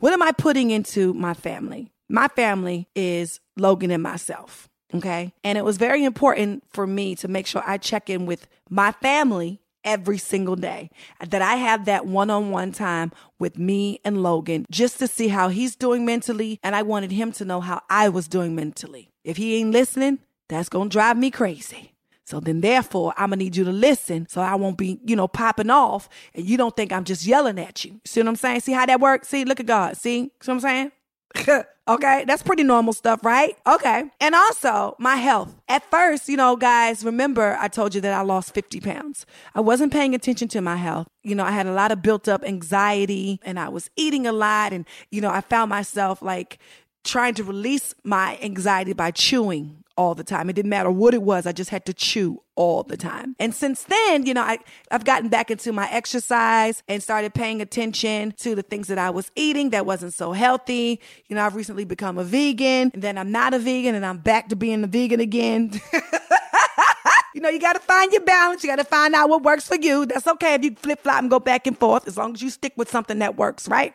What 0.00 0.12
am 0.12 0.22
I 0.22 0.32
putting 0.32 0.72
into 0.72 1.14
my 1.14 1.34
family? 1.34 1.92
My 2.08 2.26
family 2.26 2.88
is 2.96 3.38
Logan 3.56 3.92
and 3.92 4.02
myself. 4.02 4.68
Okay. 4.92 5.32
And 5.44 5.56
it 5.56 5.64
was 5.64 5.76
very 5.76 6.02
important 6.02 6.64
for 6.72 6.86
me 6.86 7.14
to 7.16 7.28
make 7.28 7.46
sure 7.46 7.62
I 7.64 7.78
check 7.78 8.10
in 8.10 8.26
with 8.26 8.48
my 8.68 8.90
family 8.90 9.60
every 9.84 10.18
single 10.18 10.56
day. 10.56 10.90
That 11.26 11.42
I 11.42 11.56
have 11.56 11.84
that 11.84 12.06
one 12.06 12.30
on 12.30 12.50
one 12.50 12.72
time 12.72 13.12
with 13.38 13.58
me 13.58 14.00
and 14.04 14.22
Logan 14.22 14.66
just 14.70 14.98
to 14.98 15.06
see 15.06 15.28
how 15.28 15.48
he's 15.48 15.76
doing 15.76 16.04
mentally. 16.04 16.58
And 16.62 16.74
I 16.74 16.82
wanted 16.82 17.12
him 17.12 17.32
to 17.32 17.44
know 17.44 17.60
how 17.60 17.82
I 17.88 18.08
was 18.08 18.28
doing 18.28 18.54
mentally. 18.54 19.10
If 19.22 19.36
he 19.36 19.56
ain't 19.56 19.72
listening, 19.72 20.18
that's 20.48 20.68
going 20.68 20.88
to 20.88 20.92
drive 20.92 21.16
me 21.16 21.30
crazy. 21.30 21.92
So 22.26 22.40
then, 22.40 22.62
therefore, 22.62 23.12
I'm 23.18 23.30
gonna 23.30 23.36
need 23.36 23.54
you 23.54 23.64
to 23.64 23.72
listen 23.72 24.26
so 24.28 24.40
I 24.40 24.54
won't 24.54 24.78
be, 24.78 24.98
you 25.04 25.14
know, 25.14 25.28
popping 25.28 25.68
off 25.68 26.08
and 26.34 26.48
you 26.48 26.56
don't 26.56 26.74
think 26.74 26.90
I'm 26.90 27.04
just 27.04 27.26
yelling 27.26 27.58
at 27.58 27.84
you. 27.84 28.00
See 28.06 28.20
what 28.20 28.28
I'm 28.28 28.36
saying? 28.36 28.60
See 28.60 28.72
how 28.72 28.86
that 28.86 29.00
works? 29.00 29.28
See, 29.28 29.44
look 29.44 29.60
at 29.60 29.66
God. 29.66 29.96
See, 29.98 30.32
see 30.40 30.52
what 30.52 30.54
I'm 30.54 30.60
saying? 30.60 31.64
okay, 31.86 32.24
that's 32.26 32.42
pretty 32.42 32.62
normal 32.62 32.92
stuff, 32.92 33.24
right? 33.24 33.56
Okay. 33.66 34.04
And 34.20 34.34
also, 34.34 34.96
my 34.98 35.16
health. 35.16 35.54
At 35.68 35.88
first, 35.90 36.28
you 36.28 36.36
know, 36.36 36.56
guys, 36.56 37.04
remember 37.04 37.56
I 37.60 37.68
told 37.68 37.94
you 37.94 38.00
that 38.00 38.12
I 38.12 38.22
lost 38.22 38.54
50 38.54 38.80
pounds. 38.80 39.26
I 39.54 39.60
wasn't 39.60 39.92
paying 39.92 40.14
attention 40.14 40.48
to 40.48 40.60
my 40.60 40.76
health. 40.76 41.06
You 41.22 41.34
know, 41.34 41.44
I 41.44 41.50
had 41.50 41.66
a 41.66 41.72
lot 41.72 41.92
of 41.92 42.02
built 42.02 42.28
up 42.28 42.44
anxiety 42.44 43.40
and 43.44 43.58
I 43.58 43.68
was 43.68 43.90
eating 43.96 44.26
a 44.26 44.32
lot. 44.32 44.72
And, 44.72 44.86
you 45.10 45.20
know, 45.20 45.30
I 45.30 45.40
found 45.40 45.70
myself 45.70 46.22
like 46.22 46.58
trying 47.04 47.34
to 47.34 47.44
release 47.44 47.94
my 48.02 48.38
anxiety 48.42 48.94
by 48.94 49.10
chewing 49.10 49.83
all 49.96 50.14
the 50.14 50.24
time. 50.24 50.50
It 50.50 50.54
didn't 50.54 50.70
matter 50.70 50.90
what 50.90 51.14
it 51.14 51.22
was. 51.22 51.46
I 51.46 51.52
just 51.52 51.70
had 51.70 51.84
to 51.86 51.94
chew 51.94 52.42
all 52.56 52.82
the 52.82 52.96
time. 52.96 53.36
And 53.38 53.54
since 53.54 53.84
then, 53.84 54.26
you 54.26 54.34
know, 54.34 54.42
I, 54.42 54.58
I've 54.90 55.04
gotten 55.04 55.28
back 55.28 55.50
into 55.50 55.72
my 55.72 55.90
exercise 55.90 56.82
and 56.88 57.02
started 57.02 57.34
paying 57.34 57.60
attention 57.60 58.32
to 58.38 58.54
the 58.54 58.62
things 58.62 58.88
that 58.88 58.98
I 58.98 59.10
was 59.10 59.30
eating 59.36 59.70
that 59.70 59.86
wasn't 59.86 60.14
so 60.14 60.32
healthy. 60.32 61.00
You 61.28 61.36
know, 61.36 61.44
I've 61.44 61.54
recently 61.54 61.84
become 61.84 62.18
a 62.18 62.24
vegan 62.24 62.90
and 62.94 63.02
then 63.02 63.18
I'm 63.18 63.32
not 63.32 63.54
a 63.54 63.58
vegan 63.58 63.94
and 63.94 64.04
I'm 64.04 64.18
back 64.18 64.48
to 64.48 64.56
being 64.56 64.84
a 64.84 64.86
vegan 64.86 65.20
again. 65.20 65.80
you 67.34 67.40
know, 67.40 67.48
you 67.48 67.60
got 67.60 67.74
to 67.74 67.80
find 67.80 68.12
your 68.12 68.22
balance. 68.22 68.62
You 68.62 68.70
got 68.70 68.76
to 68.76 68.84
find 68.84 69.14
out 69.14 69.28
what 69.28 69.42
works 69.42 69.66
for 69.66 69.76
you. 69.76 70.06
That's 70.06 70.26
okay 70.26 70.54
if 70.54 70.64
you 70.64 70.74
flip 70.74 71.02
flop 71.02 71.20
and 71.20 71.30
go 71.30 71.40
back 71.40 71.66
and 71.66 71.78
forth 71.78 72.06
as 72.06 72.16
long 72.16 72.34
as 72.34 72.42
you 72.42 72.50
stick 72.50 72.72
with 72.76 72.90
something 72.90 73.18
that 73.18 73.36
works, 73.36 73.68
right? 73.68 73.94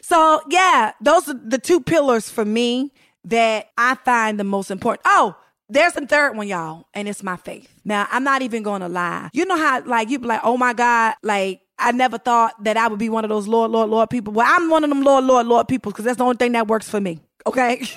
So, 0.00 0.40
yeah, 0.48 0.92
those 1.00 1.28
are 1.28 1.34
the 1.34 1.58
two 1.58 1.80
pillars 1.80 2.30
for 2.30 2.44
me 2.44 2.92
that 3.24 3.70
I 3.76 3.94
find 3.96 4.38
the 4.38 4.44
most 4.44 4.70
important. 4.70 5.02
Oh, 5.04 5.36
there's 5.68 5.96
a 5.96 6.06
third 6.06 6.36
one, 6.36 6.48
y'all, 6.48 6.86
and 6.94 7.08
it's 7.08 7.22
my 7.22 7.36
faith. 7.36 7.72
Now, 7.84 8.06
I'm 8.10 8.24
not 8.24 8.42
even 8.42 8.62
to 8.62 8.88
lie. 8.88 9.28
You 9.32 9.44
know 9.44 9.56
how, 9.56 9.82
like, 9.84 10.08
you 10.08 10.18
be 10.18 10.26
like, 10.26 10.40
oh 10.42 10.56
my 10.56 10.72
God, 10.72 11.14
like, 11.22 11.60
I 11.78 11.92
never 11.92 12.18
thought 12.18 12.64
that 12.64 12.76
I 12.76 12.88
would 12.88 12.98
be 12.98 13.08
one 13.08 13.24
of 13.24 13.28
those 13.28 13.46
Lord, 13.46 13.70
Lord, 13.70 13.90
Lord 13.90 14.10
people. 14.10 14.32
Well, 14.32 14.46
I'm 14.48 14.68
one 14.68 14.82
of 14.82 14.90
them 14.90 15.02
Lord, 15.02 15.24
Lord, 15.24 15.46
Lord 15.46 15.68
people 15.68 15.92
because 15.92 16.04
that's 16.04 16.18
the 16.18 16.24
only 16.24 16.36
thing 16.36 16.52
that 16.52 16.66
works 16.66 16.88
for 16.88 17.00
me. 17.00 17.20
Okay. 17.46 17.86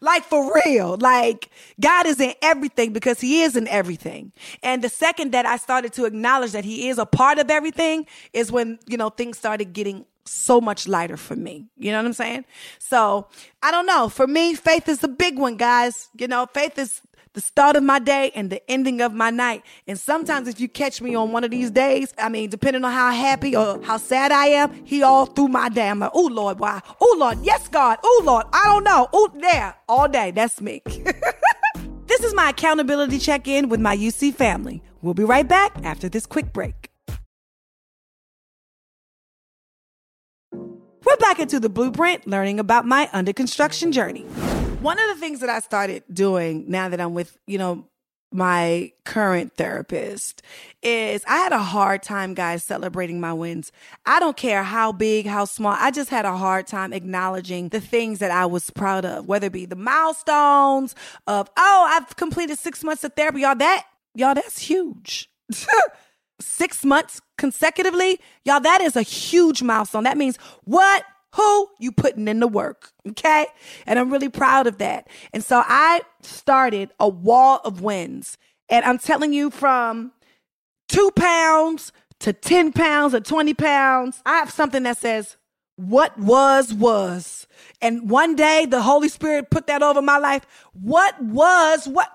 like 0.00 0.24
for 0.24 0.52
real. 0.64 0.96
Like 0.98 1.50
God 1.80 2.06
is 2.06 2.20
in 2.20 2.34
everything 2.42 2.92
because 2.92 3.20
He 3.20 3.42
is 3.42 3.56
in 3.56 3.68
everything. 3.68 4.32
And 4.62 4.82
the 4.82 4.88
second 4.88 5.32
that 5.32 5.46
I 5.46 5.56
started 5.56 5.92
to 5.94 6.04
acknowledge 6.04 6.52
that 6.52 6.64
He 6.64 6.88
is 6.88 6.98
a 6.98 7.06
part 7.06 7.38
of 7.38 7.50
everything 7.50 8.06
is 8.32 8.50
when, 8.50 8.78
you 8.86 8.96
know, 8.96 9.10
things 9.10 9.38
started 9.38 9.72
getting 9.72 10.04
so 10.28 10.60
much 10.60 10.86
lighter 10.86 11.16
for 11.16 11.36
me. 11.36 11.66
You 11.76 11.92
know 11.92 11.98
what 11.98 12.06
I'm 12.06 12.12
saying? 12.12 12.44
So 12.78 13.26
I 13.62 13.70
don't 13.70 13.86
know. 13.86 14.08
For 14.08 14.26
me, 14.26 14.54
faith 14.54 14.88
is 14.88 15.02
a 15.02 15.08
big 15.08 15.38
one, 15.38 15.56
guys. 15.56 16.08
You 16.18 16.28
know, 16.28 16.46
faith 16.52 16.78
is 16.78 17.00
the 17.38 17.40
start 17.40 17.76
of 17.76 17.82
my 17.82 17.98
day 17.98 18.32
and 18.34 18.50
the 18.50 18.70
ending 18.70 19.00
of 19.00 19.12
my 19.12 19.30
night. 19.30 19.62
And 19.86 19.98
sometimes 19.98 20.48
if 20.48 20.60
you 20.60 20.68
catch 20.68 21.00
me 21.00 21.14
on 21.14 21.32
one 21.32 21.44
of 21.44 21.50
these 21.50 21.70
days, 21.70 22.12
I 22.18 22.28
mean, 22.28 22.50
depending 22.50 22.84
on 22.84 22.92
how 22.92 23.12
happy 23.12 23.54
or 23.54 23.80
how 23.82 23.96
sad 23.96 24.32
I 24.32 24.46
am, 24.46 24.84
he 24.84 25.02
all 25.02 25.26
through 25.26 25.48
my 25.48 25.68
day. 25.68 25.88
I'm 25.88 26.00
like, 26.00 26.10
oh 26.14 26.28
Lord, 26.32 26.58
why? 26.58 26.80
Oh 27.00 27.16
Lord, 27.18 27.38
yes, 27.42 27.68
God. 27.68 27.98
Oh 28.02 28.22
Lord, 28.24 28.46
I 28.52 28.64
don't 28.64 28.84
know. 28.84 29.08
Oh, 29.12 29.30
there, 29.40 29.76
all 29.88 30.08
day. 30.08 30.30
That's 30.30 30.60
me. 30.60 30.82
this 32.06 32.24
is 32.24 32.34
my 32.34 32.50
accountability 32.50 33.18
check-in 33.18 33.68
with 33.68 33.80
my 33.80 33.96
UC 33.96 34.34
family. 34.34 34.82
We'll 35.00 35.14
be 35.14 35.24
right 35.24 35.46
back 35.46 35.78
after 35.84 36.08
this 36.08 36.26
quick 36.26 36.52
break. 36.52 36.87
We're 41.04 41.16
back 41.16 41.38
into 41.38 41.60
the 41.60 41.68
blueprint, 41.68 42.26
learning 42.26 42.58
about 42.58 42.84
my 42.84 43.08
under 43.12 43.32
construction 43.32 43.92
journey. 43.92 44.22
One 44.80 44.98
of 44.98 45.08
the 45.08 45.14
things 45.14 45.40
that 45.40 45.48
I 45.48 45.60
started 45.60 46.02
doing 46.12 46.64
now 46.68 46.88
that 46.88 47.00
I'm 47.00 47.14
with, 47.14 47.38
you 47.46 47.58
know, 47.58 47.86
my 48.30 48.92
current 49.04 49.54
therapist 49.56 50.42
is 50.82 51.24
I 51.26 51.38
had 51.38 51.52
a 51.52 51.58
hard 51.58 52.02
time, 52.02 52.34
guys, 52.34 52.62
celebrating 52.62 53.20
my 53.20 53.32
wins. 53.32 53.72
I 54.06 54.20
don't 54.20 54.36
care 54.36 54.62
how 54.62 54.92
big, 54.92 55.26
how 55.26 55.44
small. 55.46 55.74
I 55.78 55.90
just 55.90 56.10
had 56.10 56.24
a 56.26 56.36
hard 56.36 56.66
time 56.66 56.92
acknowledging 56.92 57.70
the 57.70 57.80
things 57.80 58.18
that 58.18 58.30
I 58.30 58.44
was 58.46 58.68
proud 58.68 59.04
of, 59.04 59.26
whether 59.26 59.46
it 59.46 59.52
be 59.52 59.66
the 59.66 59.76
milestones 59.76 60.94
of, 61.26 61.48
oh, 61.56 61.86
I've 61.88 62.16
completed 62.16 62.58
six 62.58 62.84
months 62.84 63.04
of 63.04 63.14
therapy. 63.14 63.40
Y'all, 63.42 63.54
that, 63.54 63.86
y'all, 64.14 64.34
that's 64.34 64.58
huge. 64.58 65.30
six 66.40 66.84
months 66.84 67.20
consecutively, 67.36 68.20
y'all, 68.44 68.60
that 68.60 68.80
is 68.80 68.96
a 68.96 69.02
huge 69.02 69.62
milestone. 69.62 70.04
That 70.04 70.18
means 70.18 70.36
what? 70.64 71.04
Who 71.34 71.68
you 71.78 71.92
putting 71.92 72.26
in 72.26 72.40
the 72.40 72.48
work, 72.48 72.90
okay? 73.08 73.46
And 73.86 73.98
I'm 73.98 74.10
really 74.10 74.28
proud 74.30 74.66
of 74.66 74.78
that. 74.78 75.08
And 75.32 75.44
so 75.44 75.62
I 75.64 76.00
started 76.22 76.90
a 76.98 77.08
wall 77.08 77.60
of 77.64 77.82
wins. 77.82 78.38
And 78.70 78.84
I'm 78.84 78.98
telling 78.98 79.32
you, 79.32 79.50
from 79.50 80.12
two 80.88 81.10
pounds 81.14 81.92
to 82.20 82.32
10 82.32 82.72
pounds 82.72 83.14
or 83.14 83.20
20 83.20 83.54
pounds, 83.54 84.22
I 84.24 84.38
have 84.38 84.50
something 84.50 84.82
that 84.84 84.98
says, 84.98 85.36
What 85.76 86.18
was, 86.18 86.72
was. 86.72 87.46
And 87.80 88.10
one 88.10 88.34
day 88.34 88.66
the 88.66 88.82
Holy 88.82 89.08
Spirit 89.08 89.50
put 89.50 89.66
that 89.66 89.82
over 89.82 90.02
my 90.02 90.18
life. 90.18 90.46
What 90.72 91.22
was, 91.22 91.86
what? 91.86 92.08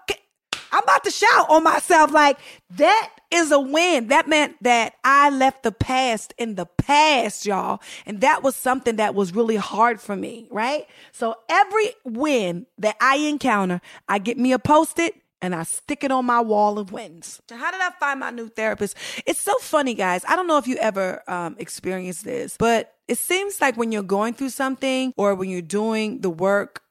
I'm 0.73 0.83
about 0.83 1.03
to 1.03 1.11
shout 1.11 1.49
on 1.49 1.63
myself 1.63 2.11
like 2.11 2.39
that 2.71 3.11
is 3.29 3.51
a 3.51 3.59
win. 3.59 4.07
That 4.07 4.27
meant 4.27 4.55
that 4.63 4.95
I 5.03 5.29
left 5.29 5.61
the 5.61 5.71
past 5.71 6.33
in 6.39 6.55
the 6.55 6.65
past, 6.65 7.45
y'all. 7.45 7.79
And 8.07 8.21
that 8.21 8.41
was 8.41 8.55
something 8.55 8.95
that 8.95 9.13
was 9.13 9.35
really 9.35 9.55
hard 9.55 10.01
for 10.01 10.15
me, 10.15 10.47
right? 10.49 10.87
So 11.11 11.35
every 11.47 11.89
win 12.03 12.65
that 12.79 12.95
I 12.99 13.17
encounter, 13.17 13.81
I 14.09 14.17
get 14.17 14.39
me 14.39 14.51
a 14.51 14.59
post 14.59 14.97
it 14.97 15.13
and 15.43 15.53
I 15.53 15.61
stick 15.61 16.03
it 16.03 16.11
on 16.11 16.25
my 16.25 16.41
wall 16.41 16.79
of 16.79 16.91
wins. 16.91 17.39
So 17.49 17.55
how 17.55 17.69
did 17.69 17.81
I 17.81 17.91
find 17.99 18.19
my 18.19 18.31
new 18.31 18.49
therapist? 18.49 18.97
It's 19.27 19.39
so 19.39 19.53
funny, 19.59 19.93
guys. 19.93 20.23
I 20.27 20.35
don't 20.35 20.47
know 20.47 20.57
if 20.57 20.65
you 20.65 20.77
ever 20.77 21.21
um, 21.29 21.55
experienced 21.59 22.23
this, 22.23 22.55
but 22.57 22.95
it 23.07 23.19
seems 23.19 23.61
like 23.61 23.77
when 23.77 23.91
you're 23.91 24.01
going 24.01 24.33
through 24.33 24.49
something 24.49 25.13
or 25.17 25.35
when 25.35 25.49
you're 25.49 25.61
doing 25.61 26.21
the 26.21 26.29
work 26.31 26.81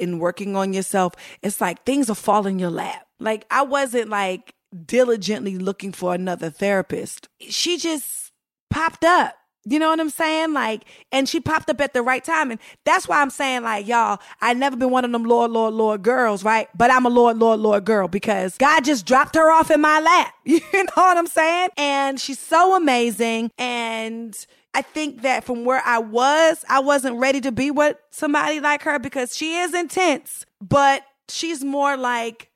in 0.00 0.18
working 0.18 0.56
on 0.56 0.72
yourself, 0.72 1.14
it's 1.42 1.60
like 1.60 1.84
things 1.84 2.10
are 2.10 2.14
falling 2.14 2.54
in 2.54 2.58
your 2.58 2.70
lap. 2.70 3.06
Like 3.18 3.46
I 3.50 3.62
wasn't 3.62 4.08
like 4.08 4.54
diligently 4.86 5.58
looking 5.58 5.92
for 5.92 6.14
another 6.14 6.50
therapist. 6.50 7.28
She 7.40 7.76
just 7.78 8.32
popped 8.70 9.04
up. 9.04 9.34
You 9.66 9.78
know 9.78 9.90
what 9.90 10.00
I'm 10.00 10.08
saying? 10.08 10.54
Like, 10.54 10.84
and 11.12 11.28
she 11.28 11.38
popped 11.38 11.68
up 11.68 11.82
at 11.82 11.92
the 11.92 12.02
right 12.02 12.24
time. 12.24 12.50
And 12.50 12.58
that's 12.86 13.06
why 13.06 13.20
I'm 13.20 13.28
saying, 13.28 13.62
like, 13.62 13.86
y'all, 13.86 14.18
I 14.40 14.54
never 14.54 14.74
been 14.74 14.90
one 14.90 15.04
of 15.04 15.12
them 15.12 15.24
Lord, 15.24 15.50
Lord, 15.50 15.74
Lord 15.74 16.02
girls, 16.02 16.42
right? 16.42 16.66
But 16.74 16.90
I'm 16.90 17.04
a 17.04 17.10
Lord, 17.10 17.36
Lord, 17.36 17.60
Lord 17.60 17.84
girl 17.84 18.08
because 18.08 18.56
God 18.56 18.86
just 18.86 19.04
dropped 19.04 19.34
her 19.34 19.50
off 19.50 19.70
in 19.70 19.80
my 19.80 20.00
lap. 20.00 20.34
You 20.46 20.60
know 20.72 20.92
what 20.94 21.18
I'm 21.18 21.26
saying? 21.26 21.68
And 21.76 22.18
she's 22.18 22.38
so 22.38 22.74
amazing. 22.74 23.50
And 23.58 24.34
I 24.72 24.82
think 24.82 25.22
that 25.22 25.44
from 25.44 25.64
where 25.64 25.82
I 25.84 25.98
was, 25.98 26.64
I 26.68 26.80
wasn't 26.80 27.16
ready 27.18 27.40
to 27.40 27.52
be 27.52 27.70
with 27.70 27.96
somebody 28.10 28.60
like 28.60 28.82
her 28.82 28.98
because 28.98 29.36
she 29.36 29.56
is 29.56 29.74
intense, 29.74 30.46
but 30.60 31.02
she's 31.28 31.64
more 31.64 31.96
like 31.96 32.50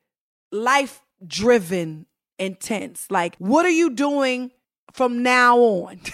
life 0.52 1.02
driven 1.26 2.06
intense. 2.38 3.06
Like, 3.10 3.36
what 3.38 3.66
are 3.66 3.70
you 3.70 3.90
doing 3.90 4.52
from 4.92 5.22
now 5.22 5.58
on? 5.58 6.00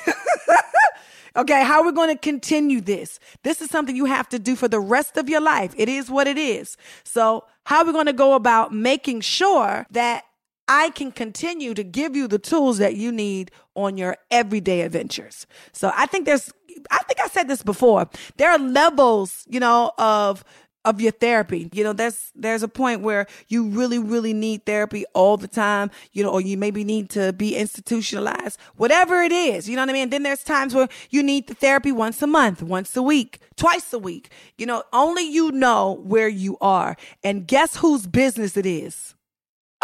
Okay, 1.37 1.63
how 1.65 1.81
are 1.81 1.87
we 1.87 1.93
going 1.93 2.13
to 2.15 2.19
continue 2.19 2.81
this? 2.81 3.21
This 3.45 3.63
is 3.63 3.71
something 3.71 3.95
you 3.95 4.07
have 4.07 4.29
to 4.31 4.39
do 4.39 4.57
for 4.57 4.67
the 4.67 4.81
rest 4.81 5.17
of 5.17 5.29
your 5.29 5.41
life. 5.41 5.73
It 5.77 5.89
is 5.89 6.11
what 6.11 6.27
it 6.27 6.37
is. 6.37 6.77
So, 7.05 7.45
how 7.67 7.79
are 7.79 7.85
we 7.85 7.93
going 7.93 8.07
to 8.07 8.13
go 8.13 8.35
about 8.35 8.75
making 8.75 9.21
sure 9.21 9.87
that 9.91 10.25
I 10.71 10.91
can 10.91 11.11
continue 11.11 11.75
to 11.75 11.83
give 11.83 12.15
you 12.15 12.29
the 12.29 12.39
tools 12.39 12.79
that 12.79 12.95
you 12.95 13.11
need 13.11 13.51
on 13.75 13.99
your 13.99 14.17
everyday 14.31 14.83
adventures? 14.83 15.49
So, 15.73 15.91
I 15.97 16.07
think 16.07 16.27
there's 16.27 16.53
I 16.93 16.99
think 16.99 17.21
I 17.21 17.27
said 17.27 17.49
this 17.49 17.63
before. 17.63 18.09
There 18.37 18.51
are 18.51 18.59
levels, 18.59 19.45
you 19.49 19.59
know, 19.59 19.91
of 19.99 20.45
of 20.85 21.01
your 21.01 21.11
therapy. 21.11 21.69
You 21.73 21.83
know, 21.83 21.93
there's 21.93 22.31
there's 22.37 22.63
a 22.63 22.69
point 22.69 23.01
where 23.01 23.27
you 23.49 23.67
really, 23.67 23.99
really 23.99 24.33
need 24.33 24.65
therapy 24.65 25.05
all 25.13 25.37
the 25.37 25.49
time, 25.49 25.91
you 26.13 26.23
know, 26.23 26.31
or 26.31 26.41
you 26.41 26.57
maybe 26.57 26.85
need 26.85 27.11
to 27.11 27.33
be 27.33 27.57
institutionalized, 27.57 28.59
whatever 28.77 29.23
it 29.23 29.33
is, 29.33 29.69
you 29.69 29.75
know 29.75 29.83
what 29.83 29.91
I 29.91 29.93
mean? 29.93 30.11
then 30.11 30.23
there's 30.23 30.45
times 30.45 30.73
where 30.73 30.89
you 31.11 31.23
need 31.23 31.49
the 31.49 31.55
therapy 31.55 31.91
once 31.91 32.23
a 32.23 32.29
month, 32.29 32.63
once 32.63 32.97
a 32.97 33.03
week, 33.03 33.41
twice 33.57 33.93
a 33.93 33.99
week. 33.99 34.31
You 34.57 34.67
know, 34.67 34.85
only 34.93 35.29
you 35.29 35.51
know 35.51 36.01
where 36.03 36.29
you 36.29 36.57
are. 36.61 36.97
And 37.25 37.47
guess 37.47 37.77
whose 37.77 38.07
business 38.07 38.57
it 38.57 38.67
is? 38.67 39.17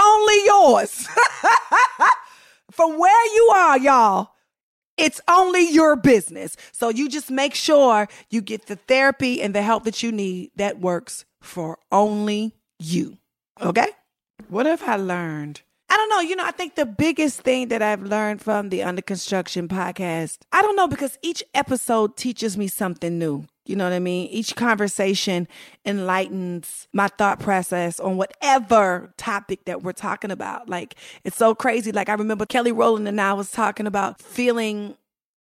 Only 0.00 0.44
yours. 0.44 1.06
From 2.70 2.98
where 2.98 3.34
you 3.34 3.52
are, 3.54 3.78
y'all 3.78 4.30
it's 4.96 5.20
only 5.28 5.70
your 5.70 5.96
business. 5.96 6.56
So 6.72 6.88
you 6.88 7.08
just 7.08 7.30
make 7.30 7.54
sure 7.54 8.08
you 8.30 8.40
get 8.40 8.66
the 8.66 8.76
therapy 8.76 9.42
and 9.42 9.54
the 9.54 9.62
help 9.62 9.84
that 9.84 10.02
you 10.02 10.12
need 10.12 10.50
that 10.56 10.80
works 10.80 11.24
for 11.40 11.78
only 11.92 12.54
you. 12.78 13.18
Okay? 13.60 13.88
What 14.48 14.66
have 14.66 14.82
I 14.82 14.96
learned? 14.96 15.62
I 15.88 15.96
don't 15.96 16.08
know. 16.10 16.20
You 16.20 16.36
know, 16.36 16.44
I 16.44 16.50
think 16.50 16.74
the 16.74 16.86
biggest 16.86 17.42
thing 17.42 17.68
that 17.68 17.80
I've 17.80 18.02
learned 18.02 18.42
from 18.42 18.70
the 18.70 18.82
Under 18.82 19.02
Construction 19.02 19.68
podcast, 19.68 20.38
I 20.52 20.62
don't 20.62 20.76
know, 20.76 20.88
because 20.88 21.18
each 21.22 21.44
episode 21.54 22.16
teaches 22.16 22.56
me 22.56 22.66
something 22.66 23.18
new. 23.18 23.46
You 23.66 23.76
know 23.76 23.84
what 23.84 23.92
I 23.92 23.98
mean? 23.98 24.28
Each 24.28 24.54
conversation 24.54 25.48
enlightens 25.84 26.88
my 26.92 27.08
thought 27.08 27.40
process 27.40 27.98
on 27.98 28.16
whatever 28.16 29.12
topic 29.16 29.64
that 29.64 29.82
we're 29.82 29.92
talking 29.92 30.30
about. 30.30 30.68
Like, 30.68 30.94
it's 31.24 31.36
so 31.36 31.54
crazy. 31.54 31.92
Like, 31.92 32.08
I 32.08 32.14
remember 32.14 32.46
Kelly 32.46 32.72
Rowland 32.72 33.08
and 33.08 33.20
I 33.20 33.32
was 33.32 33.50
talking 33.50 33.86
about 33.86 34.20
feeling 34.20 34.96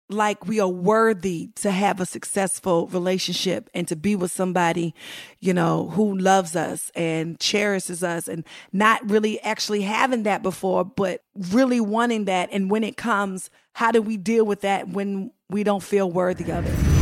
like 0.09 0.47
we 0.47 0.59
are 0.59 0.69
worthy 0.69 1.49
to 1.55 1.71
have 1.71 1.99
a 1.99 2.05
successful 2.05 2.87
relationship 2.87 3.69
and 3.73 3.87
to 3.87 3.95
be 3.95 4.15
with 4.15 4.31
somebody, 4.31 4.93
you 5.39 5.53
know, 5.53 5.89
who 5.89 6.17
loves 6.17 6.55
us 6.55 6.91
and 6.95 7.39
cherishes 7.39 8.03
us 8.03 8.27
and 8.27 8.45
not 8.71 9.07
really 9.09 9.41
actually 9.41 9.81
having 9.81 10.23
that 10.23 10.43
before, 10.43 10.85
but 10.85 11.23
really 11.51 11.79
wanting 11.79 12.25
that. 12.25 12.49
And 12.51 12.71
when 12.71 12.83
it 12.83 12.97
comes, 12.97 13.49
how 13.73 13.91
do 13.91 14.01
we 14.01 14.17
deal 14.17 14.45
with 14.45 14.61
that 14.61 14.89
when 14.89 15.31
we 15.49 15.63
don't 15.63 15.83
feel 15.83 16.09
worthy 16.09 16.51
of 16.51 16.65
it? 16.65 16.97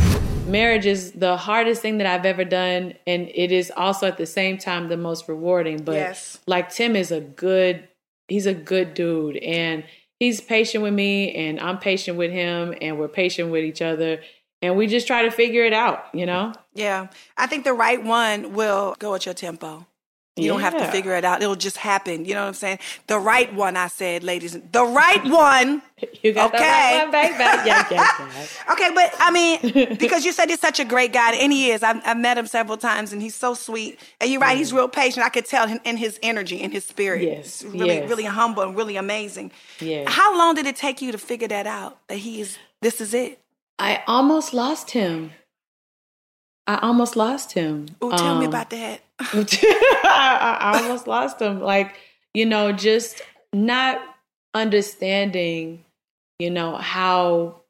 marriage 0.46 0.86
is 0.86 1.12
the 1.12 1.36
hardest 1.36 1.82
thing 1.82 1.98
that 1.98 2.06
I've 2.06 2.26
ever 2.26 2.44
done, 2.44 2.94
and 3.06 3.28
it 3.34 3.52
is 3.52 3.72
also 3.76 4.06
at 4.06 4.16
the 4.16 4.26
same 4.26 4.58
time 4.58 4.88
the 4.88 4.96
most 4.96 5.28
rewarding. 5.28 5.82
But 5.82 5.96
yes. 5.96 6.38
like 6.46 6.70
Tim 6.70 6.96
is 6.96 7.10
a 7.10 7.20
good, 7.20 7.88
he's 8.28 8.46
a 8.46 8.54
good 8.54 8.94
dude, 8.94 9.36
and 9.38 9.84
he's 10.18 10.40
patient 10.40 10.82
with 10.82 10.94
me, 10.94 11.34
and 11.34 11.60
I'm 11.60 11.78
patient 11.78 12.18
with 12.18 12.30
him, 12.30 12.74
and 12.80 12.98
we're 12.98 13.08
patient 13.08 13.50
with 13.50 13.64
each 13.64 13.82
other, 13.82 14.20
and 14.62 14.76
we 14.76 14.86
just 14.86 15.06
try 15.06 15.22
to 15.22 15.30
figure 15.30 15.64
it 15.64 15.72
out, 15.72 16.06
you 16.14 16.26
know. 16.26 16.52
Yeah, 16.74 17.08
I 17.36 17.46
think 17.46 17.64
the 17.64 17.74
right 17.74 18.02
one 18.02 18.54
will 18.54 18.96
go 18.98 19.14
at 19.14 19.26
your 19.26 19.34
tempo. 19.34 19.86
You 20.36 20.44
yeah. 20.44 20.50
don't 20.50 20.60
have 20.60 20.76
to 20.76 20.86
figure 20.92 21.14
it 21.14 21.24
out. 21.24 21.42
It'll 21.42 21.56
just 21.56 21.78
happen. 21.78 22.26
You 22.26 22.34
know 22.34 22.42
what 22.42 22.48
I'm 22.48 22.54
saying? 22.54 22.78
The 23.06 23.18
right 23.18 23.52
one, 23.54 23.74
I 23.74 23.88
said, 23.88 24.22
ladies. 24.22 24.52
The 24.52 24.84
right 24.84 25.24
one. 25.24 25.82
You 26.22 26.34
got 26.34 26.54
okay. 26.54 26.58
the 26.58 26.64
right 26.64 27.02
one, 27.04 27.10
baby. 27.10 27.38
Yeah, 27.38 27.64
yeah, 27.64 27.86
yeah. 27.90 28.46
okay, 28.72 28.90
but 28.94 29.14
I 29.18 29.30
mean, 29.30 29.96
because 29.96 30.26
you 30.26 30.32
said 30.32 30.50
he's 30.50 30.60
such 30.60 30.78
a 30.78 30.84
great 30.84 31.10
guy, 31.10 31.32
and 31.32 31.50
he 31.50 31.70
is. 31.70 31.82
I've, 31.82 32.02
I've 32.04 32.18
met 32.18 32.36
him 32.36 32.46
several 32.46 32.76
times, 32.76 33.14
and 33.14 33.22
he's 33.22 33.34
so 33.34 33.54
sweet. 33.54 33.98
And 34.20 34.30
you're 34.30 34.40
right, 34.40 34.56
mm. 34.56 34.58
he's 34.58 34.74
real 34.74 34.88
patient. 34.88 35.24
I 35.24 35.30
could 35.30 35.46
tell 35.46 35.66
in 35.84 35.96
his 35.96 36.18
energy, 36.22 36.60
in 36.60 36.70
his 36.70 36.84
spirit. 36.84 37.22
Yes. 37.22 37.64
really, 37.64 37.94
yes. 37.94 38.10
really 38.10 38.24
humble 38.24 38.62
and 38.62 38.76
really 38.76 38.96
amazing. 38.96 39.52
Yeah. 39.80 40.04
How 40.06 40.36
long 40.36 40.54
did 40.54 40.66
it 40.66 40.76
take 40.76 41.00
you 41.00 41.12
to 41.12 41.18
figure 41.18 41.48
that 41.48 41.66
out? 41.66 41.96
That 42.08 42.18
he 42.18 42.42
is, 42.42 42.58
this 42.82 43.00
is 43.00 43.14
it? 43.14 43.40
I 43.78 44.02
almost 44.06 44.52
lost 44.52 44.90
him. 44.90 45.32
I 46.66 46.78
almost 46.78 47.16
lost 47.16 47.52
him. 47.52 47.86
Oh, 48.02 48.10
tell 48.10 48.34
um, 48.34 48.40
me 48.40 48.46
about 48.46 48.70
that. 48.70 49.00
I, 49.20 50.58
I 50.60 50.82
almost 50.82 51.06
lost 51.06 51.40
him. 51.40 51.60
Like, 51.60 51.96
you 52.34 52.46
know, 52.46 52.72
just 52.72 53.22
not 53.52 54.00
understanding, 54.54 55.84
you 56.38 56.50
know, 56.50 56.76
how 56.76 57.60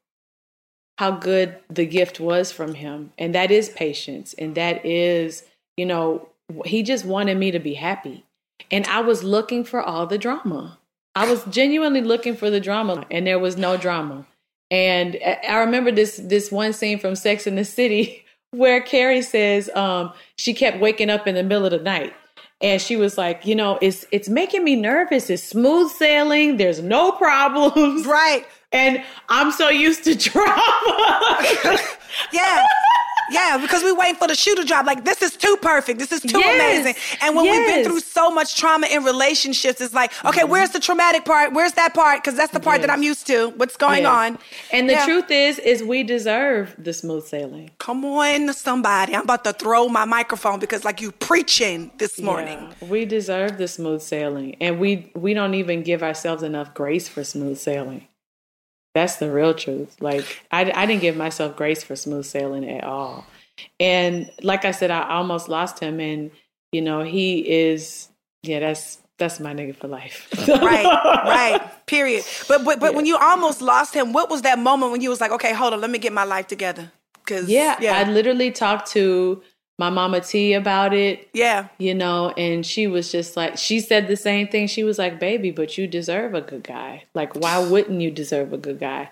how 0.97 1.11
good 1.11 1.55
the 1.69 1.85
gift 1.85 2.19
was 2.19 2.51
from 2.51 2.73
him. 2.73 3.11
And 3.17 3.35
that 3.35 3.51
is 3.51 3.69
patience. 3.69 4.33
And 4.33 4.55
that 4.55 4.83
is, 4.83 5.43
you 5.75 5.85
know, 5.85 6.27
he 6.65 6.81
just 6.81 7.05
wanted 7.05 7.37
me 7.37 7.51
to 7.51 7.59
be 7.59 7.75
happy. 7.75 8.25
And 8.71 8.85
I 8.87 9.01
was 9.01 9.23
looking 9.23 9.63
for 9.63 9.81
all 9.81 10.07
the 10.07 10.17
drama. 10.17 10.79
I 11.15 11.29
was 11.29 11.43
genuinely 11.45 12.01
looking 12.01 12.35
for 12.35 12.49
the 12.49 12.59
drama 12.59 13.05
and 13.11 13.25
there 13.27 13.39
was 13.39 13.57
no 13.57 13.77
drama. 13.77 14.25
And 14.69 15.17
I 15.47 15.57
remember 15.59 15.91
this 15.91 16.17
this 16.17 16.51
one 16.51 16.73
scene 16.73 16.99
from 16.99 17.15
Sex 17.15 17.47
and 17.47 17.57
the 17.57 17.65
City 17.65 18.25
where 18.51 18.81
Carrie 18.81 19.21
says 19.21 19.69
um, 19.75 20.11
she 20.35 20.53
kept 20.53 20.79
waking 20.79 21.09
up 21.09 21.27
in 21.27 21.35
the 21.35 21.43
middle 21.43 21.65
of 21.65 21.71
the 21.71 21.79
night. 21.79 22.13
And 22.59 22.81
she 22.81 22.95
was 22.95 23.19
like, 23.19 23.45
you 23.45 23.55
know, 23.55 23.77
it's 23.81 24.05
it's 24.11 24.29
making 24.29 24.63
me 24.63 24.75
nervous. 24.75 25.29
It's 25.29 25.43
smooth 25.43 25.91
sailing. 25.91 26.57
There's 26.57 26.81
no 26.81 27.11
problems. 27.11 28.05
Right. 28.07 28.45
And 28.71 29.03
I'm 29.29 29.51
so 29.51 29.69
used 29.69 30.03
to 30.05 30.15
drama. 30.29 30.61
yeah. 32.33 32.65
Yeah, 33.29 33.57
because 33.57 33.83
we 33.83 33.91
waiting 33.91 34.15
for 34.15 34.27
the 34.27 34.35
shoe 34.35 34.55
to 34.55 34.63
drop. 34.63 34.85
Like 34.85 35.03
this 35.03 35.21
is 35.21 35.35
too 35.35 35.57
perfect. 35.61 35.99
This 35.99 36.11
is 36.11 36.21
too 36.21 36.39
yes. 36.39 36.55
amazing. 36.55 36.95
And 37.21 37.35
when 37.35 37.45
yes. 37.45 37.57
we've 37.57 37.75
been 37.75 37.85
through 37.85 37.99
so 38.01 38.31
much 38.31 38.55
trauma 38.55 38.87
in 38.87 39.03
relationships, 39.03 39.81
it's 39.81 39.93
like, 39.93 40.11
okay, 40.25 40.41
mm-hmm. 40.41 40.51
where's 40.51 40.71
the 40.71 40.79
traumatic 40.79 41.25
part? 41.25 41.53
Where's 41.53 41.73
that 41.73 41.93
part? 41.93 42.23
Because 42.23 42.37
that's 42.37 42.53
the 42.53 42.59
part 42.59 42.79
yes. 42.79 42.87
that 42.87 42.93
I'm 42.93 43.03
used 43.03 43.27
to. 43.27 43.49
What's 43.57 43.77
going 43.77 44.05
on? 44.05 44.37
And 44.71 44.87
the 44.89 44.93
yeah. 44.93 45.05
truth 45.05 45.29
is, 45.31 45.59
is 45.59 45.83
we 45.83 46.03
deserve 46.03 46.75
the 46.77 46.93
smooth 46.93 47.25
sailing. 47.25 47.71
Come 47.79 48.05
on, 48.05 48.53
somebody. 48.53 49.15
I'm 49.15 49.23
about 49.23 49.43
to 49.43 49.53
throw 49.53 49.87
my 49.89 50.05
microphone 50.05 50.59
because 50.59 50.85
like 50.85 51.01
you 51.01 51.11
preaching 51.11 51.91
this 51.97 52.19
morning. 52.19 52.73
Yeah, 52.81 52.87
we 52.87 53.05
deserve 53.05 53.57
the 53.57 53.67
smooth 53.67 54.01
sailing. 54.01 54.55
And 54.61 54.79
we 54.79 55.11
we 55.15 55.33
don't 55.33 55.53
even 55.53 55.83
give 55.83 56.03
ourselves 56.03 56.43
enough 56.43 56.73
grace 56.73 57.07
for 57.07 57.23
smooth 57.23 57.57
sailing. 57.57 58.07
That's 58.97 59.17
the 59.17 59.31
real 59.31 59.53
truth. 59.53 59.95
Like 60.01 60.41
I, 60.49 60.71
I 60.73 60.87
didn't 60.87 61.01
give 61.01 61.15
myself 61.15 61.55
grace 61.55 61.83
for 61.83 61.95
smooth 61.95 62.25
sailing 62.25 62.67
at 62.67 62.83
all. 62.83 63.27
And 63.79 64.31
like 64.41 64.65
I 64.65 64.71
said, 64.71 64.89
I 64.89 65.07
almost 65.07 65.49
lost 65.49 65.77
him. 65.77 65.99
And 65.99 66.31
you 66.71 66.81
know, 66.81 67.03
he 67.03 67.47
is 67.47 68.09
yeah, 68.41 68.59
that's 68.59 68.97
that's 69.19 69.39
my 69.39 69.53
nigga 69.53 69.75
for 69.75 69.87
life. 69.87 70.27
right, 70.47 70.83
right. 70.83 71.61
Period. 71.85 72.25
But 72.47 72.65
but 72.65 72.79
but 72.79 72.91
yeah. 72.91 72.95
when 72.97 73.05
you 73.05 73.17
almost 73.17 73.61
lost 73.61 73.93
him, 73.93 74.13
what 74.13 74.31
was 74.31 74.41
that 74.41 74.57
moment 74.57 74.91
when 74.91 75.01
you 75.01 75.11
was 75.11 75.21
like, 75.21 75.31
okay, 75.31 75.53
hold 75.53 75.73
on, 75.73 75.81
let 75.81 75.91
me 75.91 75.99
get 75.99 76.11
my 76.11 76.23
life 76.23 76.47
together? 76.47 76.91
Because 77.13 77.47
yeah, 77.47 77.77
yeah, 77.79 77.99
I 77.99 78.09
literally 78.09 78.49
talked 78.49 78.87
to 78.93 79.43
my 79.77 79.89
mama 79.89 80.21
T 80.21 80.53
about 80.53 80.93
it. 80.93 81.29
Yeah. 81.33 81.67
You 81.77 81.93
know, 81.93 82.31
and 82.31 82.65
she 82.65 82.87
was 82.87 83.11
just 83.11 83.37
like, 83.37 83.57
she 83.57 83.79
said 83.79 84.07
the 84.07 84.17
same 84.17 84.47
thing. 84.47 84.67
She 84.67 84.83
was 84.83 84.97
like, 84.97 85.19
baby, 85.19 85.51
but 85.51 85.77
you 85.77 85.87
deserve 85.87 86.33
a 86.33 86.41
good 86.41 86.63
guy. 86.63 87.05
Like, 87.13 87.35
why 87.35 87.59
wouldn't 87.59 88.01
you 88.01 88.11
deserve 88.11 88.53
a 88.53 88.57
good 88.57 88.79
guy? 88.79 89.09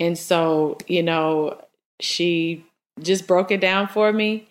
And 0.00 0.16
so, 0.16 0.78
you 0.86 1.02
know, 1.02 1.60
she 2.00 2.64
just 3.00 3.26
broke 3.26 3.50
it 3.50 3.60
down 3.60 3.88
for 3.88 4.12
me. 4.12 4.48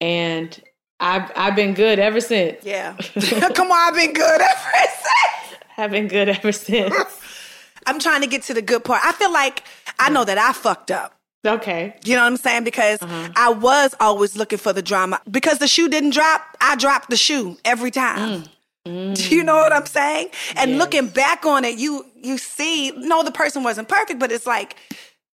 And 0.00 0.60
I've, 1.00 1.30
I've 1.34 1.56
been 1.56 1.74
good 1.74 1.98
ever 1.98 2.20
since. 2.20 2.64
Yeah. 2.64 2.96
Come 3.54 3.70
on, 3.70 3.88
I've 3.88 3.94
been 3.94 4.12
good 4.12 4.40
ever 4.40 4.70
since. 4.84 5.60
I've 5.76 5.90
been 5.90 6.08
good 6.08 6.28
ever 6.28 6.52
since. 6.52 6.94
I'm 7.86 7.98
trying 7.98 8.20
to 8.20 8.26
get 8.26 8.42
to 8.44 8.54
the 8.54 8.62
good 8.62 8.84
part. 8.84 9.00
I 9.04 9.12
feel 9.12 9.32
like 9.32 9.64
I 9.98 10.10
know 10.10 10.24
that 10.24 10.38
I 10.38 10.52
fucked 10.52 10.90
up. 10.90 11.17
Okay. 11.46 11.94
You 12.04 12.16
know 12.16 12.22
what 12.22 12.26
I'm 12.28 12.36
saying? 12.36 12.64
Because 12.64 13.00
uh-huh. 13.00 13.30
I 13.36 13.50
was 13.50 13.94
always 14.00 14.36
looking 14.36 14.58
for 14.58 14.72
the 14.72 14.82
drama. 14.82 15.20
Because 15.30 15.58
the 15.58 15.68
shoe 15.68 15.88
didn't 15.88 16.10
drop, 16.10 16.42
I 16.60 16.76
dropped 16.76 17.10
the 17.10 17.16
shoe 17.16 17.56
every 17.64 17.90
time. 17.90 18.42
Mm. 18.42 18.48
Mm. 18.86 19.16
Do 19.28 19.36
you 19.36 19.44
know 19.44 19.56
what 19.56 19.72
I'm 19.72 19.86
saying? 19.86 20.30
And 20.56 20.72
yes. 20.72 20.78
looking 20.78 21.08
back 21.08 21.46
on 21.46 21.64
it, 21.64 21.78
you 21.78 22.04
you 22.16 22.38
see, 22.38 22.90
no, 22.96 23.22
the 23.22 23.30
person 23.30 23.62
wasn't 23.62 23.88
perfect, 23.88 24.18
but 24.18 24.32
it's 24.32 24.46
like 24.46 24.76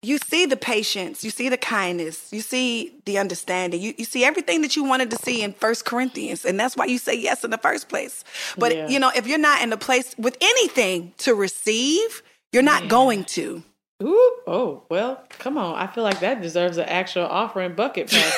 you 0.02 0.16
see 0.18 0.46
the 0.46 0.56
patience, 0.56 1.22
you 1.22 1.30
see 1.30 1.50
the 1.50 1.58
kindness, 1.58 2.32
you 2.32 2.40
see 2.40 2.94
the 3.04 3.18
understanding, 3.18 3.82
you, 3.82 3.92
you 3.98 4.06
see 4.06 4.24
everything 4.24 4.62
that 4.62 4.74
you 4.74 4.82
wanted 4.82 5.10
to 5.10 5.16
see 5.16 5.42
in 5.42 5.52
First 5.52 5.84
Corinthians, 5.84 6.46
and 6.46 6.58
that's 6.58 6.74
why 6.74 6.86
you 6.86 6.96
say 6.96 7.14
yes 7.14 7.44
in 7.44 7.50
the 7.50 7.58
first 7.58 7.90
place. 7.90 8.24
But 8.56 8.74
yeah. 8.74 8.88
you 8.88 8.98
know, 8.98 9.10
if 9.14 9.26
you're 9.26 9.38
not 9.38 9.62
in 9.62 9.72
a 9.72 9.76
place 9.76 10.14
with 10.16 10.38
anything 10.40 11.12
to 11.18 11.34
receive, 11.34 12.22
you're 12.52 12.62
not 12.62 12.84
yeah. 12.84 12.88
going 12.88 13.24
to. 13.24 13.62
Ooh, 14.02 14.36
oh, 14.46 14.82
well, 14.88 15.22
come 15.30 15.58
on. 15.58 15.74
I 15.74 15.86
feel 15.86 16.04
like 16.04 16.20
that 16.20 16.40
deserves 16.40 16.78
an 16.78 16.88
actual 16.88 17.24
offering 17.24 17.74
bucket 17.74 18.10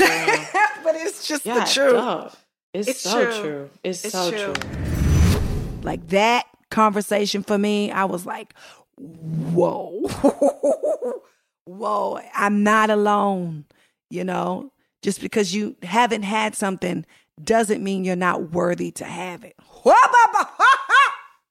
but 0.85 0.97
it's 0.97 1.27
just 1.27 1.45
God, 1.45 1.67
the 1.67 1.71
truth. 1.71 2.45
It's, 2.75 2.89
it's, 2.89 3.01
so 3.01 3.25
true. 3.25 3.41
true. 3.41 3.71
It's, 3.85 4.05
it's, 4.05 4.13
so 4.13 4.31
true. 4.31 4.53
true. 4.53 5.41
Like 5.83 6.09
that 6.09 6.47
conversation 6.71 7.43
for 7.43 7.59
me, 7.59 7.91
I 7.93 8.05
was 8.07 8.27
like, 8.27 8.55
whoa. 8.97 10.09
whoa, 11.65 12.21
I'm 12.35 12.63
not 12.65 12.91
alone. 12.91 13.67
You 14.11 14.25
know, 14.25 14.73
just 15.03 15.21
because 15.21 15.55
you 15.55 15.77
haven't 15.83 16.23
had 16.23 16.55
something 16.55 17.07
doesn't 17.43 17.83
mean 17.83 18.05
you're 18.05 18.17
not 18.17 18.51
worthy 18.51 18.91
to 18.93 19.05
have 19.05 19.45
it. 19.45 19.57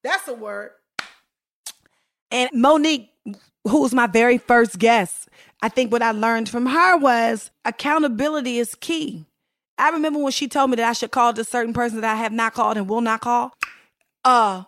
That's 0.03 0.27
a 0.27 0.33
word. 0.33 0.71
And 2.29 2.49
Mo'Nique, 2.53 3.09
who 3.67 3.81
was 3.81 3.93
my 3.93 4.07
very 4.07 4.37
first 4.37 4.79
guest, 4.79 5.29
I 5.61 5.69
think 5.69 5.91
what 5.91 6.01
I 6.01 6.11
learned 6.11 6.49
from 6.49 6.65
her 6.65 6.97
was 6.97 7.51
accountability 7.65 8.57
is 8.57 8.75
key. 8.75 9.25
I 9.77 9.89
remember 9.89 10.19
when 10.19 10.31
she 10.31 10.47
told 10.47 10.69
me 10.69 10.75
that 10.77 10.89
I 10.89 10.93
should 10.93 11.11
call 11.11 11.33
this 11.33 11.49
certain 11.49 11.73
person 11.73 12.01
that 12.01 12.11
I 12.11 12.17
have 12.17 12.31
not 12.31 12.53
called 12.53 12.77
and 12.77 12.87
will 12.87 13.01
not 13.01 13.21
call. 13.21 13.53
Uh, 14.23 14.63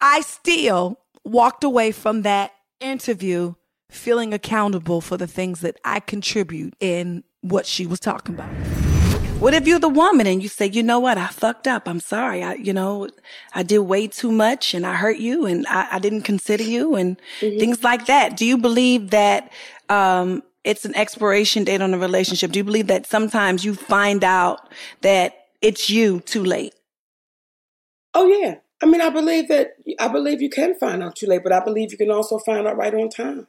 I 0.00 0.20
still 0.22 0.98
walked 1.24 1.64
away 1.64 1.92
from 1.92 2.22
that 2.22 2.52
interview 2.80 3.54
feeling 3.90 4.34
accountable 4.34 5.00
for 5.00 5.16
the 5.16 5.26
things 5.26 5.60
that 5.60 5.78
I 5.84 6.00
contribute 6.00 6.74
in 6.80 7.24
what 7.40 7.66
she 7.66 7.86
was 7.86 8.00
talking 8.00 8.34
about. 8.34 8.75
What 9.46 9.54
if 9.54 9.68
you're 9.68 9.78
the 9.78 9.88
woman 9.88 10.26
and 10.26 10.42
you 10.42 10.48
say, 10.48 10.66
you 10.66 10.82
know 10.82 10.98
what, 10.98 11.18
I 11.18 11.28
fucked 11.28 11.68
up. 11.68 11.86
I'm 11.86 12.00
sorry. 12.00 12.42
I, 12.42 12.54
you 12.54 12.72
know, 12.72 13.08
I 13.54 13.62
did 13.62 13.78
way 13.78 14.08
too 14.08 14.32
much 14.32 14.74
and 14.74 14.84
I 14.84 14.94
hurt 14.94 15.18
you 15.18 15.46
and 15.46 15.64
I, 15.68 15.86
I 15.92 15.98
didn't 16.00 16.22
consider 16.22 16.64
you 16.64 16.96
and 16.96 17.16
mm-hmm. 17.38 17.56
things 17.60 17.84
like 17.84 18.06
that. 18.06 18.36
Do 18.36 18.44
you 18.44 18.58
believe 18.58 19.10
that, 19.10 19.52
um, 19.88 20.42
it's 20.64 20.84
an 20.84 20.96
expiration 20.96 21.62
date 21.62 21.80
on 21.80 21.94
a 21.94 21.98
relationship? 21.98 22.50
Do 22.50 22.58
you 22.58 22.64
believe 22.64 22.88
that 22.88 23.06
sometimes 23.06 23.64
you 23.64 23.76
find 23.76 24.24
out 24.24 24.68
that 25.02 25.46
it's 25.62 25.88
you 25.88 26.18
too 26.22 26.42
late? 26.42 26.74
Oh 28.14 28.26
yeah. 28.26 28.56
I 28.82 28.86
mean, 28.86 29.00
I 29.00 29.10
believe 29.10 29.46
that, 29.46 29.74
I 30.00 30.08
believe 30.08 30.42
you 30.42 30.50
can 30.50 30.74
find 30.74 31.04
out 31.04 31.14
too 31.14 31.28
late, 31.28 31.44
but 31.44 31.52
I 31.52 31.60
believe 31.60 31.92
you 31.92 31.98
can 31.98 32.10
also 32.10 32.40
find 32.40 32.66
out 32.66 32.76
right 32.76 32.92
on 32.92 33.10
time. 33.10 33.46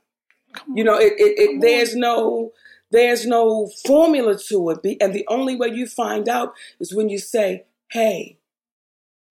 You 0.72 0.84
know, 0.84 0.96
it, 0.96 1.14
it, 1.18 1.40
it 1.40 1.62
there's 1.62 1.96
no, 1.96 2.52
there's 2.92 3.26
no 3.26 3.68
formula 3.86 4.38
to 4.48 4.70
it. 4.70 4.98
And 5.02 5.14
the 5.14 5.26
only 5.28 5.56
way 5.56 5.68
you 5.70 5.88
find 5.88 6.30
out 6.30 6.54
is 6.80 6.94
when 6.94 7.10
you 7.10 7.20
say, 7.20 7.66
hey, 7.92 8.38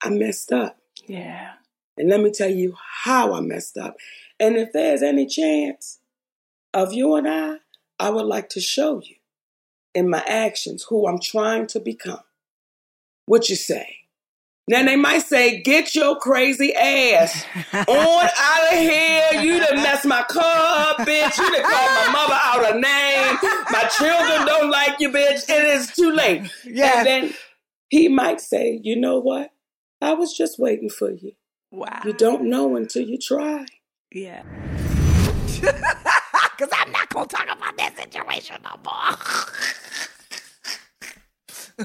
I 0.02 0.10
messed 0.10 0.52
up. 0.52 0.78
Yeah. 1.06 1.52
And 1.96 2.10
let 2.10 2.20
me 2.20 2.30
tell 2.30 2.50
you 2.50 2.76
how 3.04 3.34
I 3.34 3.40
messed 3.40 3.78
up. 3.78 3.96
And 4.38 4.56
if 4.56 4.72
there's 4.72 5.02
any 5.02 5.26
chance 5.26 5.98
of 6.74 6.92
you 6.92 7.14
and 7.14 7.26
I, 7.26 7.56
I 7.98 8.10
would 8.10 8.26
like 8.26 8.50
to 8.50 8.60
show 8.60 9.00
you 9.02 9.16
in 9.94 10.10
my 10.10 10.22
actions 10.26 10.84
who 10.88 11.08
I'm 11.08 11.18
trying 11.18 11.66
to 11.68 11.80
become. 11.80 12.20
What 13.24 13.48
you 13.48 13.56
say? 13.56 13.96
Now 14.68 14.84
they 14.84 14.96
might 14.96 15.20
say, 15.20 15.62
"Get 15.62 15.94
your 15.94 16.16
crazy 16.16 16.74
ass 16.74 17.44
on 17.72 17.86
out 17.88 18.72
of 18.72 18.78
here! 18.78 19.40
You 19.40 19.60
done 19.60 19.76
messed 19.76 20.06
my 20.06 20.22
car 20.22 20.42
up, 20.42 20.96
bitch. 20.98 21.38
You 21.38 21.52
done 21.52 21.62
called 21.62 21.90
my 21.90 22.10
mother 22.12 22.38
out 22.42 22.74
a 22.74 22.80
name. 22.80 23.38
My 23.70 23.84
children 23.96 24.44
don't 24.44 24.70
like 24.70 24.98
you, 24.98 25.10
bitch. 25.10 25.48
It 25.48 25.64
is 25.64 25.86
too 25.92 26.10
late." 26.10 26.50
Yeah. 26.64 26.98
And 26.98 27.06
then 27.06 27.34
he 27.90 28.08
might 28.08 28.40
say, 28.40 28.80
"You 28.82 28.96
know 28.96 29.20
what? 29.20 29.52
I 30.02 30.14
was 30.14 30.36
just 30.36 30.58
waiting 30.58 30.90
for 30.90 31.12
you. 31.12 31.32
Wow. 31.70 32.00
You 32.04 32.12
don't 32.12 32.50
know 32.50 32.74
until 32.74 33.02
you 33.02 33.18
try." 33.18 33.66
Yeah. 34.12 34.42
Because 36.56 36.72
I'm 36.72 36.90
not 36.90 37.10
gonna 37.10 37.26
talk 37.26 37.44
about 37.44 37.76
that 37.76 37.98
situation 37.98 38.56
no 38.64 38.76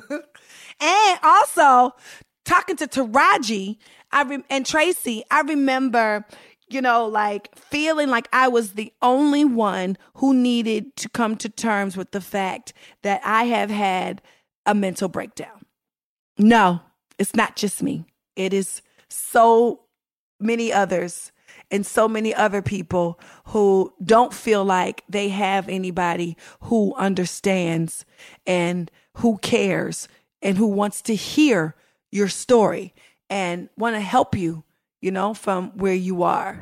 more. 0.02 0.22
and 0.80 1.20
also 1.24 1.94
talking 2.46 2.76
to 2.78 2.88
Taraji, 2.88 3.78
I 4.12 4.24
re- 4.24 4.44
and 4.50 4.66
Tracy, 4.66 5.24
I 5.32 5.42
remember, 5.42 6.26
you 6.70 6.82
know, 6.82 7.06
like 7.06 7.56
feeling 7.56 8.10
like 8.10 8.28
I 8.34 8.48
was 8.48 8.74
the 8.74 8.92
only 9.02 9.46
one 9.46 9.98
who 10.16 10.34
needed 10.34 10.96
to 10.98 11.10
come 11.10 11.36
to 11.38 11.50
terms 11.50 11.98
with 11.98 12.12
the 12.12 12.22
fact 12.22 12.74
that 13.04 13.22
I 13.24 13.46
have 13.46 13.70
had 13.70 14.22
a 14.66 14.76
mental 14.76 15.10
breakdown. 15.10 15.66
No, 16.38 16.82
it's 17.20 17.36
not 17.36 17.56
just 17.56 17.84
me. 17.84 18.06
It 18.36 18.54
is 18.54 18.82
so 19.10 19.82
many 20.40 20.74
others 20.74 21.32
and 21.70 21.86
so 21.86 22.08
many 22.08 22.34
other 22.34 22.62
people 22.62 23.20
who 23.48 23.94
don't 24.04 24.34
feel 24.34 24.64
like 24.64 25.04
they 25.10 25.30
have 25.30 25.68
anybody 25.70 26.38
who 26.62 26.94
understands 26.96 28.06
and 28.46 28.90
who 29.18 29.38
cares 29.40 30.08
and 30.42 30.58
who 30.58 30.68
wants 30.68 31.02
to 31.04 31.16
hear 31.16 31.76
your 32.12 32.28
story 32.28 32.94
and 33.30 33.70
want 33.78 33.96
to 33.96 34.02
help 34.02 34.36
you, 34.36 34.64
you 35.02 35.12
know, 35.12 35.34
from 35.34 35.70
where 35.78 35.94
you 35.94 36.24
are. 36.24 36.60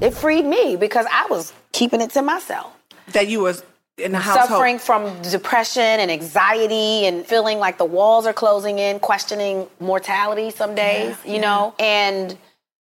It 0.00 0.14
freed 0.14 0.44
me 0.44 0.76
because 0.76 1.06
I 1.10 1.26
was 1.30 1.52
keeping 1.72 2.00
it 2.00 2.10
to 2.10 2.22
myself. 2.22 2.72
That 3.12 3.28
you 3.28 3.40
was 3.40 3.62
in 3.98 4.12
the 4.12 4.18
household. 4.18 4.48
Suffering 4.48 4.78
from 4.78 5.22
depression 5.22 5.82
and 5.82 6.10
anxiety 6.10 7.06
and 7.06 7.24
feeling 7.24 7.58
like 7.58 7.78
the 7.78 7.84
walls 7.84 8.26
are 8.26 8.32
closing 8.32 8.78
in, 8.78 8.98
questioning 8.98 9.68
mortality 9.78 10.50
some 10.50 10.74
days, 10.74 11.16
yeah, 11.24 11.30
you 11.30 11.34
yeah. 11.36 11.40
know? 11.40 11.74
And 11.78 12.36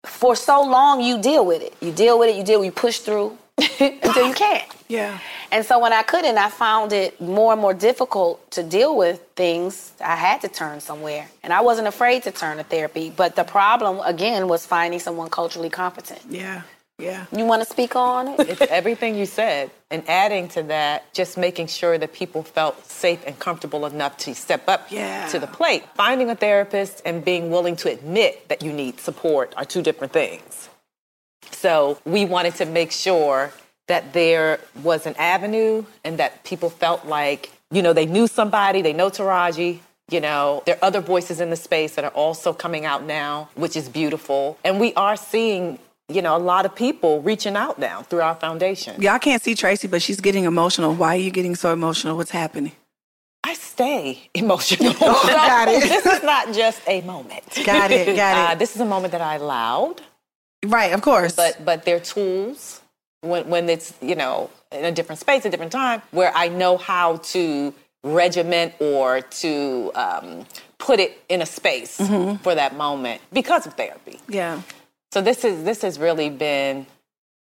for 0.06 0.36
so 0.36 0.64
long 0.64 1.02
you 1.02 1.22
deal 1.22 1.46
with 1.46 1.62
it. 1.62 1.74
You 1.82 1.92
deal 1.92 2.18
with 2.18 2.30
it, 2.30 2.36
you 2.36 2.44
deal, 2.44 2.60
with 2.60 2.68
you 2.68 2.72
push 2.72 3.00
through 3.00 3.38
until 3.80 4.28
you 4.28 4.34
can't. 4.34 4.70
Yeah. 4.88 5.20
And 5.52 5.66
so 5.66 5.80
when 5.80 5.94
I 5.94 6.04
couldn't, 6.04 6.38
I 6.38 6.50
found 6.50 6.94
it 6.94 7.20
more 7.22 7.54
and 7.54 7.62
more 7.62 7.74
difficult 7.74 8.52
to 8.52 8.64
deal 8.64 8.96
with 8.96 9.22
things. 9.36 9.92
I 10.04 10.16
had 10.16 10.42
to 10.42 10.48
turn 10.48 10.80
somewhere. 10.80 11.28
And 11.44 11.54
I 11.54 11.62
wasn't 11.62 11.88
afraid 11.88 12.24
to 12.24 12.32
turn 12.32 12.58
to 12.58 12.64
therapy. 12.64 13.12
But 13.16 13.36
the 13.36 13.44
problem, 13.44 14.00
again, 14.04 14.48
was 14.48 14.66
finding 14.66 15.00
someone 15.00 15.30
culturally 15.30 15.70
competent. 15.70 16.22
Yeah. 16.30 16.64
Yeah. 17.00 17.26
You 17.36 17.46
want 17.46 17.64
to 17.64 17.70
speak 17.70 17.96
on 17.96 18.28
it? 18.30 18.40
It's 18.40 18.62
everything 18.62 19.16
you 19.16 19.26
said. 19.26 19.72
And 19.90 20.08
adding 20.08 20.48
to 20.50 20.64
that, 20.64 21.12
just 21.14 21.38
making 21.38 21.68
sure 21.68 21.98
that 21.98 22.14
people 22.14 22.44
felt 22.44 22.86
safe 22.86 23.24
and 23.26 23.38
comfortable 23.40 23.86
enough 23.86 24.18
to 24.18 24.36
step 24.36 24.70
up 24.70 24.92
yeah. 24.92 25.28
to 25.28 25.40
the 25.40 25.48
plate. 25.48 25.84
Finding 25.96 26.30
a 26.30 26.36
therapist 26.36 27.02
and 27.04 27.26
being 27.26 27.50
willing 27.50 27.76
to 27.78 27.92
admit 27.92 28.48
that 28.50 28.62
you 28.64 28.72
need 28.72 29.00
support 29.00 29.54
are 29.58 29.66
two 29.66 29.82
different 29.82 30.14
things. 30.14 30.70
So 31.54 32.00
we 32.06 32.26
wanted 32.26 32.56
to 32.56 32.66
make 32.66 32.92
sure 32.92 33.52
that 33.88 34.14
there 34.14 34.60
was 34.82 35.06
an 35.06 35.16
avenue 35.18 35.86
and 36.04 36.18
that 36.20 36.44
people 36.44 36.70
felt 36.70 37.06
like, 37.06 37.52
you 37.72 37.82
know, 37.82 37.94
they 37.94 38.06
knew 38.06 38.28
somebody, 38.28 38.82
they 38.82 38.94
know 38.94 39.10
Taraji, 39.10 39.80
you 40.10 40.22
know, 40.22 40.64
there 40.66 40.76
are 40.76 40.86
other 40.86 41.02
voices 41.02 41.40
in 41.40 41.50
the 41.50 41.56
space 41.56 41.96
that 41.96 42.06
are 42.06 42.12
also 42.12 42.54
coming 42.54 42.86
out 42.86 43.04
now, 43.04 43.50
which 43.56 43.76
is 43.76 43.90
beautiful. 43.90 44.58
And 44.64 44.80
we 44.80 44.94
are 44.96 45.16
seeing, 45.16 45.80
you 46.10 46.22
know, 46.22 46.36
a 46.36 46.40
lot 46.40 46.66
of 46.66 46.76
people 46.76 47.22
reaching 47.22 47.56
out 47.56 47.80
now 47.80 48.04
through 48.04 48.22
our 48.22 48.36
foundation. 48.36 49.02
Y'all 49.02 49.20
can't 49.20 49.42
see 49.42 49.56
Tracy, 49.56 49.88
but 49.88 50.02
she's 50.02 50.22
getting 50.22 50.44
emotional. 50.46 50.94
Why 50.94 51.16
are 51.16 51.20
you 51.20 51.32
getting 51.32 51.56
so 51.56 51.74
emotional? 51.74 52.16
What's 52.18 52.32
happening? 52.32 52.74
I 53.44 53.56
stay 53.56 54.30
emotional. 54.34 54.94
Oh, 55.02 55.24
got 55.28 55.68
it. 55.68 55.84
this 55.90 56.06
is 56.06 56.24
not 56.24 56.54
just 56.54 56.82
a 56.88 57.02
moment. 57.02 57.44
Got 57.66 57.92
it. 57.92 58.16
Got 58.16 58.38
it. 58.52 58.52
Uh, 58.52 58.56
this 58.56 58.76
is 58.76 58.82
a 58.82 58.86
moment 58.86 59.12
that 59.12 59.22
I 59.22 59.36
allowed. 59.36 60.02
Right, 60.64 60.94
of 60.94 61.02
course. 61.02 61.36
But 61.36 61.64
but 61.64 61.86
they're 61.86 62.00
tools 62.00 62.82
when, 63.22 63.50
when 63.50 63.70
it's, 63.70 63.94
you 64.02 64.16
know, 64.16 64.50
in 64.72 64.86
a 64.86 64.92
different 64.92 65.20
space, 65.20 65.46
a 65.46 65.50
different 65.50 65.72
time, 65.72 66.02
where 66.12 66.32
I 66.36 66.50
know 66.50 66.78
how 66.78 67.18
to 67.18 67.74
regiment 68.04 68.74
or 68.80 69.22
to 69.22 69.92
um, 69.96 70.46
put 70.78 71.00
it 71.00 71.22
in 71.30 71.42
a 71.42 71.46
space 71.46 72.00
mm-hmm. 72.00 72.36
for 72.44 72.54
that 72.56 72.76
moment 72.76 73.22
because 73.32 73.66
of 73.66 73.74
therapy. 73.76 74.20
Yeah. 74.28 74.62
So 75.12 75.22
this 75.22 75.46
is 75.46 75.64
this 75.64 75.82
has 75.84 76.00
really 76.00 76.30
been 76.30 76.86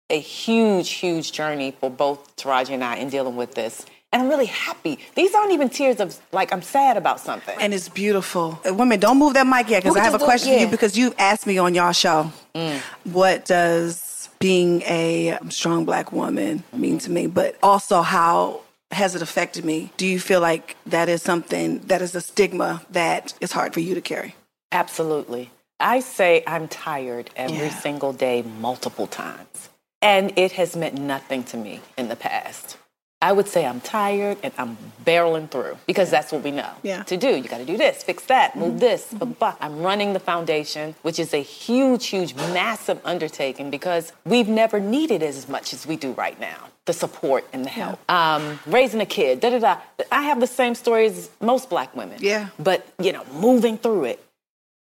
a 0.08 0.20
huge, 0.20 0.90
huge 0.90 1.32
journey 1.32 1.72
for 1.72 1.90
both 1.90 2.36
Taraji 2.36 2.70
and 2.70 2.84
I 2.84 2.96
in 2.96 3.10
dealing 3.10 3.36
with 3.36 3.54
this. 3.54 3.84
And 4.12 4.22
I'm 4.22 4.28
really 4.28 4.46
happy. 4.46 4.98
These 5.14 5.34
aren't 5.34 5.52
even 5.52 5.68
tears 5.68 6.00
of 6.00 6.18
like 6.32 6.52
I'm 6.52 6.62
sad 6.62 6.96
about 6.96 7.20
something. 7.20 7.56
And 7.60 7.74
it's 7.74 7.88
beautiful. 7.88 8.60
Uh, 8.66 8.72
women, 8.72 9.00
don't 9.00 9.18
move 9.18 9.34
that 9.34 9.46
mic 9.46 9.68
yet 9.68 9.82
because 9.82 9.96
I 9.96 10.04
have 10.04 10.14
a 10.14 10.18
question 10.18 10.52
yeah. 10.52 10.58
for 10.58 10.64
you 10.64 10.70
because 10.70 10.96
you 10.96 11.14
asked 11.18 11.46
me 11.46 11.58
on 11.58 11.74
y'all 11.74 11.92
show. 11.92 12.32
Mm. 12.54 12.78
What 13.04 13.44
does 13.44 14.28
being 14.38 14.82
a 14.82 15.38
strong 15.48 15.84
black 15.84 16.12
woman 16.12 16.62
mean 16.72 16.98
to 17.00 17.10
me, 17.10 17.26
but 17.26 17.56
also 17.62 18.02
how 18.02 18.62
has 18.90 19.14
it 19.14 19.22
affected 19.22 19.64
me? 19.64 19.90
Do 19.96 20.06
you 20.06 20.20
feel 20.20 20.40
like 20.40 20.76
that 20.86 21.08
is 21.08 21.22
something 21.22 21.80
that 21.80 22.00
is 22.02 22.14
a 22.14 22.20
stigma 22.20 22.82
that 22.90 23.34
is 23.40 23.52
hard 23.52 23.74
for 23.74 23.80
you 23.80 23.94
to 23.94 24.00
carry? 24.00 24.34
Absolutely. 24.72 25.50
I 25.78 26.00
say 26.00 26.42
I'm 26.46 26.68
tired 26.68 27.30
every 27.36 27.56
yeah. 27.56 27.80
single 27.80 28.12
day, 28.12 28.42
multiple 28.42 29.06
times. 29.06 29.68
And 30.00 30.32
it 30.38 30.52
has 30.52 30.76
meant 30.76 30.98
nothing 30.98 31.44
to 31.44 31.56
me 31.56 31.80
in 31.96 32.08
the 32.08 32.16
past. 32.16 32.78
I 33.26 33.32
would 33.32 33.48
say 33.48 33.66
I'm 33.66 33.80
tired 33.80 34.38
and 34.44 34.54
I'm 34.56 34.78
barreling 35.04 35.50
through 35.50 35.78
because 35.84 36.10
that's 36.12 36.30
what 36.30 36.44
we 36.44 36.52
know 36.52 36.70
yeah. 36.84 37.02
to 37.02 37.16
do. 37.16 37.26
You 37.26 37.48
got 37.48 37.58
to 37.58 37.64
do 37.64 37.76
this, 37.76 38.04
fix 38.04 38.24
that, 38.26 38.54
move 38.54 38.68
mm-hmm. 38.68 38.78
this. 38.78 39.06
Mm-hmm. 39.06 39.18
Blah, 39.18 39.26
blah. 39.26 39.54
I'm 39.60 39.82
running 39.82 40.12
the 40.12 40.20
foundation, 40.20 40.94
which 41.02 41.18
is 41.18 41.34
a 41.34 41.42
huge, 41.42 42.06
huge, 42.06 42.36
massive 42.36 43.00
undertaking 43.04 43.68
because 43.68 44.12
we've 44.24 44.46
never 44.46 44.78
needed 44.78 45.24
as 45.24 45.48
much 45.48 45.72
as 45.72 45.88
we 45.88 45.96
do 45.96 46.12
right 46.12 46.38
now 46.38 46.68
the 46.84 46.92
support 46.92 47.44
and 47.52 47.64
the 47.64 47.68
help. 47.68 47.98
Yeah. 48.08 48.36
Um, 48.36 48.60
raising 48.64 49.00
a 49.00 49.06
kid, 49.06 49.40
da 49.40 49.50
da 49.50 49.58
da. 49.58 49.80
I 50.12 50.22
have 50.22 50.38
the 50.38 50.46
same 50.46 50.76
story 50.76 51.06
as 51.06 51.28
most 51.40 51.68
black 51.68 51.96
women. 51.96 52.18
Yeah. 52.20 52.50
But, 52.60 52.86
you 53.00 53.10
know, 53.10 53.24
moving 53.32 53.76
through 53.76 54.04
it. 54.04 54.24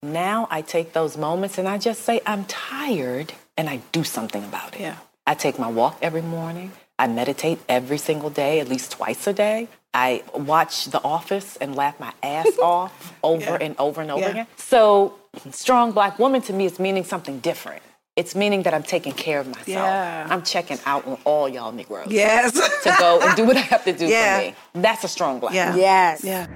Now 0.02 0.48
I 0.50 0.60
take 0.60 0.92
those 0.92 1.16
moments 1.16 1.56
and 1.56 1.66
I 1.66 1.78
just 1.78 2.02
say, 2.02 2.20
I'm 2.26 2.44
tired 2.44 3.32
and 3.56 3.70
I 3.70 3.80
do 3.92 4.04
something 4.04 4.44
about 4.44 4.74
it. 4.74 4.82
Yeah. 4.82 4.96
I 5.26 5.32
take 5.32 5.58
my 5.58 5.68
walk 5.68 5.96
every 6.02 6.20
morning. 6.20 6.72
I 6.98 7.06
meditate 7.08 7.58
every 7.68 7.98
single 7.98 8.30
day, 8.30 8.60
at 8.60 8.68
least 8.68 8.92
twice 8.92 9.26
a 9.26 9.32
day. 9.32 9.68
I 9.92 10.22
watch 10.34 10.86
The 10.86 11.02
Office 11.02 11.56
and 11.56 11.74
laugh 11.74 11.98
my 11.98 12.12
ass 12.22 12.48
off 12.62 13.12
over 13.22 13.56
and 13.56 13.74
over 13.78 14.00
and 14.00 14.10
over 14.10 14.20
Yeah. 14.22 14.28
again. 14.30 14.46
So, 14.56 15.14
strong 15.50 15.92
black 15.92 16.18
woman 16.18 16.40
to 16.42 16.52
me 16.52 16.66
is 16.66 16.78
meaning 16.78 17.04
something 17.04 17.40
different. 17.40 17.82
It's 18.16 18.36
meaning 18.36 18.62
that 18.62 18.72
I'm 18.74 18.84
taking 18.84 19.12
care 19.12 19.40
of 19.40 19.48
myself. 19.48 19.66
Yeah. 19.68 20.28
I'm 20.30 20.42
checking 20.42 20.78
out 20.86 21.04
on 21.06 21.18
all 21.24 21.48
y'all 21.48 21.72
Negroes 21.72 22.06
Yes. 22.10 22.52
to 22.84 22.94
go 22.98 23.20
and 23.20 23.34
do 23.36 23.44
what 23.44 23.56
I 23.56 23.60
have 23.60 23.82
to 23.84 23.92
do 23.92 24.06
Yeah. 24.16 24.38
for 24.38 24.44
me. 24.46 24.54
That's 24.74 25.02
a 25.02 25.08
strong 25.08 25.40
black 25.40 25.52
Yeah. 25.52 25.66
woman. 25.70 25.80
Yes. 25.80 26.22
Yeah. 26.24 26.46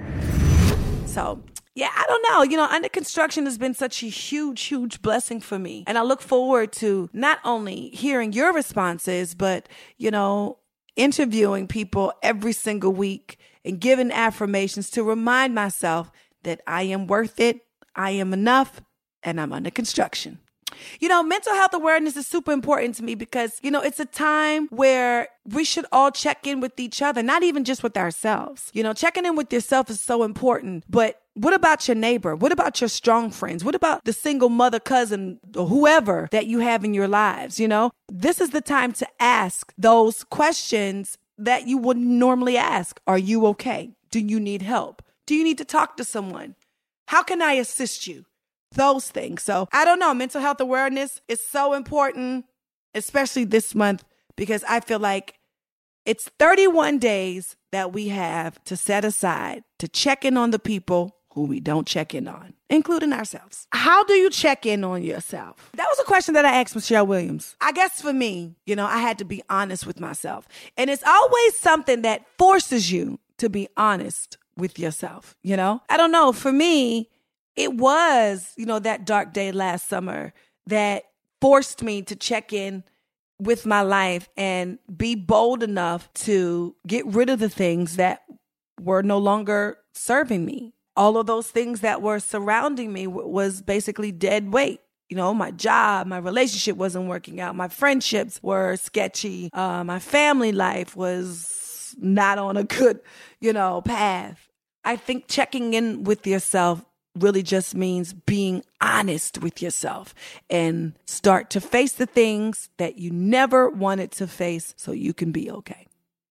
So, 1.05 1.41
yeah, 1.75 1.89
I 1.95 2.05
don't 2.07 2.25
know. 2.29 2.43
You 2.43 2.57
know, 2.57 2.65
under 2.65 2.89
construction 2.89 3.45
has 3.45 3.57
been 3.57 3.73
such 3.73 4.03
a 4.03 4.07
huge, 4.07 4.63
huge 4.63 5.01
blessing 5.01 5.39
for 5.39 5.57
me. 5.59 5.83
And 5.87 5.97
I 5.97 6.01
look 6.01 6.21
forward 6.21 6.71
to 6.73 7.09
not 7.13 7.39
only 7.43 7.89
hearing 7.89 8.33
your 8.33 8.53
responses, 8.53 9.35
but, 9.35 9.69
you 9.97 10.11
know, 10.11 10.57
interviewing 10.95 11.67
people 11.67 12.11
every 12.21 12.53
single 12.53 12.91
week 12.91 13.37
and 13.63 13.79
giving 13.79 14.11
affirmations 14.11 14.89
to 14.91 15.03
remind 15.03 15.55
myself 15.55 16.11
that 16.43 16.61
I 16.67 16.83
am 16.83 17.07
worth 17.07 17.39
it, 17.39 17.61
I 17.95 18.11
am 18.11 18.33
enough, 18.33 18.81
and 19.23 19.39
I'm 19.39 19.53
under 19.53 19.69
construction. 19.69 20.39
You 20.99 21.09
know, 21.09 21.23
mental 21.23 21.53
health 21.53 21.73
awareness 21.73 22.15
is 22.15 22.27
super 22.27 22.51
important 22.51 22.95
to 22.95 23.03
me 23.03 23.15
because, 23.15 23.59
you 23.61 23.71
know, 23.71 23.81
it's 23.81 23.99
a 23.99 24.05
time 24.05 24.67
where 24.67 25.27
we 25.45 25.63
should 25.63 25.85
all 25.91 26.11
check 26.11 26.45
in 26.47 26.61
with 26.61 26.79
each 26.79 27.01
other, 27.01 27.23
not 27.23 27.43
even 27.43 27.63
just 27.63 27.83
with 27.83 27.97
ourselves. 27.97 28.69
You 28.73 28.83
know, 28.83 28.93
checking 28.93 29.25
in 29.25 29.35
with 29.35 29.51
yourself 29.51 29.89
is 29.89 29.99
so 29.99 30.23
important, 30.23 30.85
but 30.89 31.18
what 31.35 31.53
about 31.53 31.87
your 31.87 31.95
neighbor? 31.95 32.35
What 32.35 32.51
about 32.51 32.81
your 32.81 32.87
strong 32.87 33.31
friends? 33.31 33.63
What 33.63 33.75
about 33.75 34.03
the 34.03 34.13
single 34.13 34.49
mother, 34.49 34.79
cousin, 34.79 35.39
or 35.55 35.67
whoever 35.67 36.27
that 36.31 36.47
you 36.47 36.59
have 36.59 36.83
in 36.83 36.93
your 36.93 37.07
lives? 37.07 37.59
You 37.59 37.67
know, 37.67 37.91
this 38.09 38.41
is 38.41 38.49
the 38.49 38.61
time 38.61 38.91
to 38.93 39.07
ask 39.19 39.73
those 39.77 40.23
questions 40.25 41.17
that 41.37 41.67
you 41.67 41.77
wouldn't 41.77 42.05
normally 42.05 42.57
ask. 42.57 42.99
Are 43.07 43.17
you 43.17 43.45
okay? 43.47 43.91
Do 44.11 44.19
you 44.19 44.39
need 44.39 44.61
help? 44.61 45.01
Do 45.25 45.35
you 45.35 45.43
need 45.43 45.57
to 45.59 45.65
talk 45.65 45.95
to 45.97 46.03
someone? 46.03 46.55
How 47.07 47.23
can 47.23 47.41
I 47.41 47.53
assist 47.53 48.07
you? 48.07 48.25
those 48.73 49.09
things. 49.09 49.43
So 49.43 49.67
I 49.71 49.85
don't 49.85 49.99
know. 49.99 50.13
Mental 50.13 50.41
health 50.41 50.61
awareness 50.61 51.21
is 51.27 51.45
so 51.45 51.73
important, 51.73 52.45
especially 52.93 53.45
this 53.45 53.73
month, 53.75 54.03
because 54.35 54.63
I 54.67 54.79
feel 54.79 54.99
like 54.99 55.35
it's 56.05 56.29
31 56.39 56.99
days 56.99 57.55
that 57.71 57.93
we 57.93 58.09
have 58.09 58.63
to 58.65 58.75
set 58.75 59.05
aside 59.05 59.63
to 59.79 59.87
check 59.87 60.25
in 60.25 60.37
on 60.37 60.51
the 60.51 60.59
people 60.59 61.15
who 61.39 61.45
we 61.45 61.61
don't 61.61 61.87
check 61.87 62.13
in 62.13 62.27
on, 62.27 62.53
including 62.69 63.13
ourselves. 63.13 63.65
How 63.71 64.03
do 64.03 64.13
you 64.13 64.29
check 64.29 64.65
in 64.65 64.83
on 64.83 65.03
yourself? 65.03 65.71
That 65.75 65.87
was 65.89 65.97
a 65.99 66.03
question 66.03 66.33
that 66.33 66.43
I 66.43 66.59
asked 66.59 66.75
Michelle 66.75 67.07
Williams. 67.07 67.55
I 67.61 67.71
guess 67.71 68.01
for 68.01 68.11
me, 68.11 68.55
you 68.65 68.75
know, 68.75 68.85
I 68.85 68.97
had 68.97 69.17
to 69.19 69.25
be 69.25 69.41
honest 69.49 69.87
with 69.87 70.01
myself. 70.01 70.49
And 70.75 70.89
it's 70.89 71.03
always 71.03 71.55
something 71.55 72.01
that 72.01 72.25
forces 72.37 72.91
you 72.91 73.19
to 73.37 73.49
be 73.49 73.69
honest 73.77 74.37
with 74.57 74.77
yourself, 74.77 75.37
you 75.41 75.55
know? 75.55 75.81
I 75.87 75.95
don't 75.95 76.11
know. 76.11 76.33
For 76.33 76.51
me, 76.51 77.09
it 77.55 77.75
was, 77.75 78.51
you 78.57 78.65
know, 78.65 78.79
that 78.79 79.05
dark 79.05 79.31
day 79.31 79.53
last 79.53 79.87
summer 79.87 80.33
that 80.67 81.03
forced 81.39 81.81
me 81.81 82.01
to 82.01 82.17
check 82.17 82.51
in 82.51 82.83
with 83.39 83.65
my 83.65 83.81
life 83.81 84.27
and 84.35 84.77
be 84.93 85.15
bold 85.15 85.63
enough 85.63 86.11
to 86.13 86.75
get 86.85 87.05
rid 87.05 87.29
of 87.29 87.39
the 87.39 87.47
things 87.47 87.95
that 87.95 88.23
were 88.81 89.01
no 89.01 89.17
longer 89.17 89.77
serving 89.93 90.45
me. 90.45 90.73
All 90.99 91.17
of 91.17 91.27
those 91.27 91.49
things 91.49 91.79
that 91.79 92.01
were 92.01 92.19
surrounding 92.19 92.91
me 92.91 93.07
was 93.07 93.61
basically 93.61 94.11
dead 94.11 94.51
weight. 94.51 94.81
You 95.07 95.15
know, 95.15 95.33
my 95.33 95.51
job, 95.51 96.07
my 96.07 96.17
relationship 96.17 96.75
wasn't 96.75 97.07
working 97.07 97.39
out, 97.39 97.55
my 97.55 97.69
friendships 97.69 98.43
were 98.43 98.75
sketchy, 98.75 99.49
uh, 99.53 99.85
my 99.85 99.99
family 99.99 100.51
life 100.51 100.97
was 100.97 101.95
not 101.97 102.37
on 102.37 102.57
a 102.57 102.65
good, 102.65 102.99
you 103.39 103.53
know, 103.53 103.81
path. 103.81 104.49
I 104.83 104.97
think 104.97 105.27
checking 105.29 105.73
in 105.73 106.03
with 106.03 106.27
yourself 106.27 106.83
really 107.17 107.43
just 107.43 107.75
means 107.75 108.13
being 108.13 108.61
honest 108.81 109.41
with 109.41 109.61
yourself 109.61 110.13
and 110.49 110.93
start 111.05 111.49
to 111.51 111.61
face 111.61 111.93
the 111.93 112.05
things 112.05 112.69
that 112.77 112.97
you 112.97 113.09
never 113.09 113.69
wanted 113.69 114.11
to 114.11 114.27
face 114.27 114.73
so 114.77 114.91
you 114.91 115.13
can 115.13 115.31
be 115.31 115.49
okay. 115.49 115.87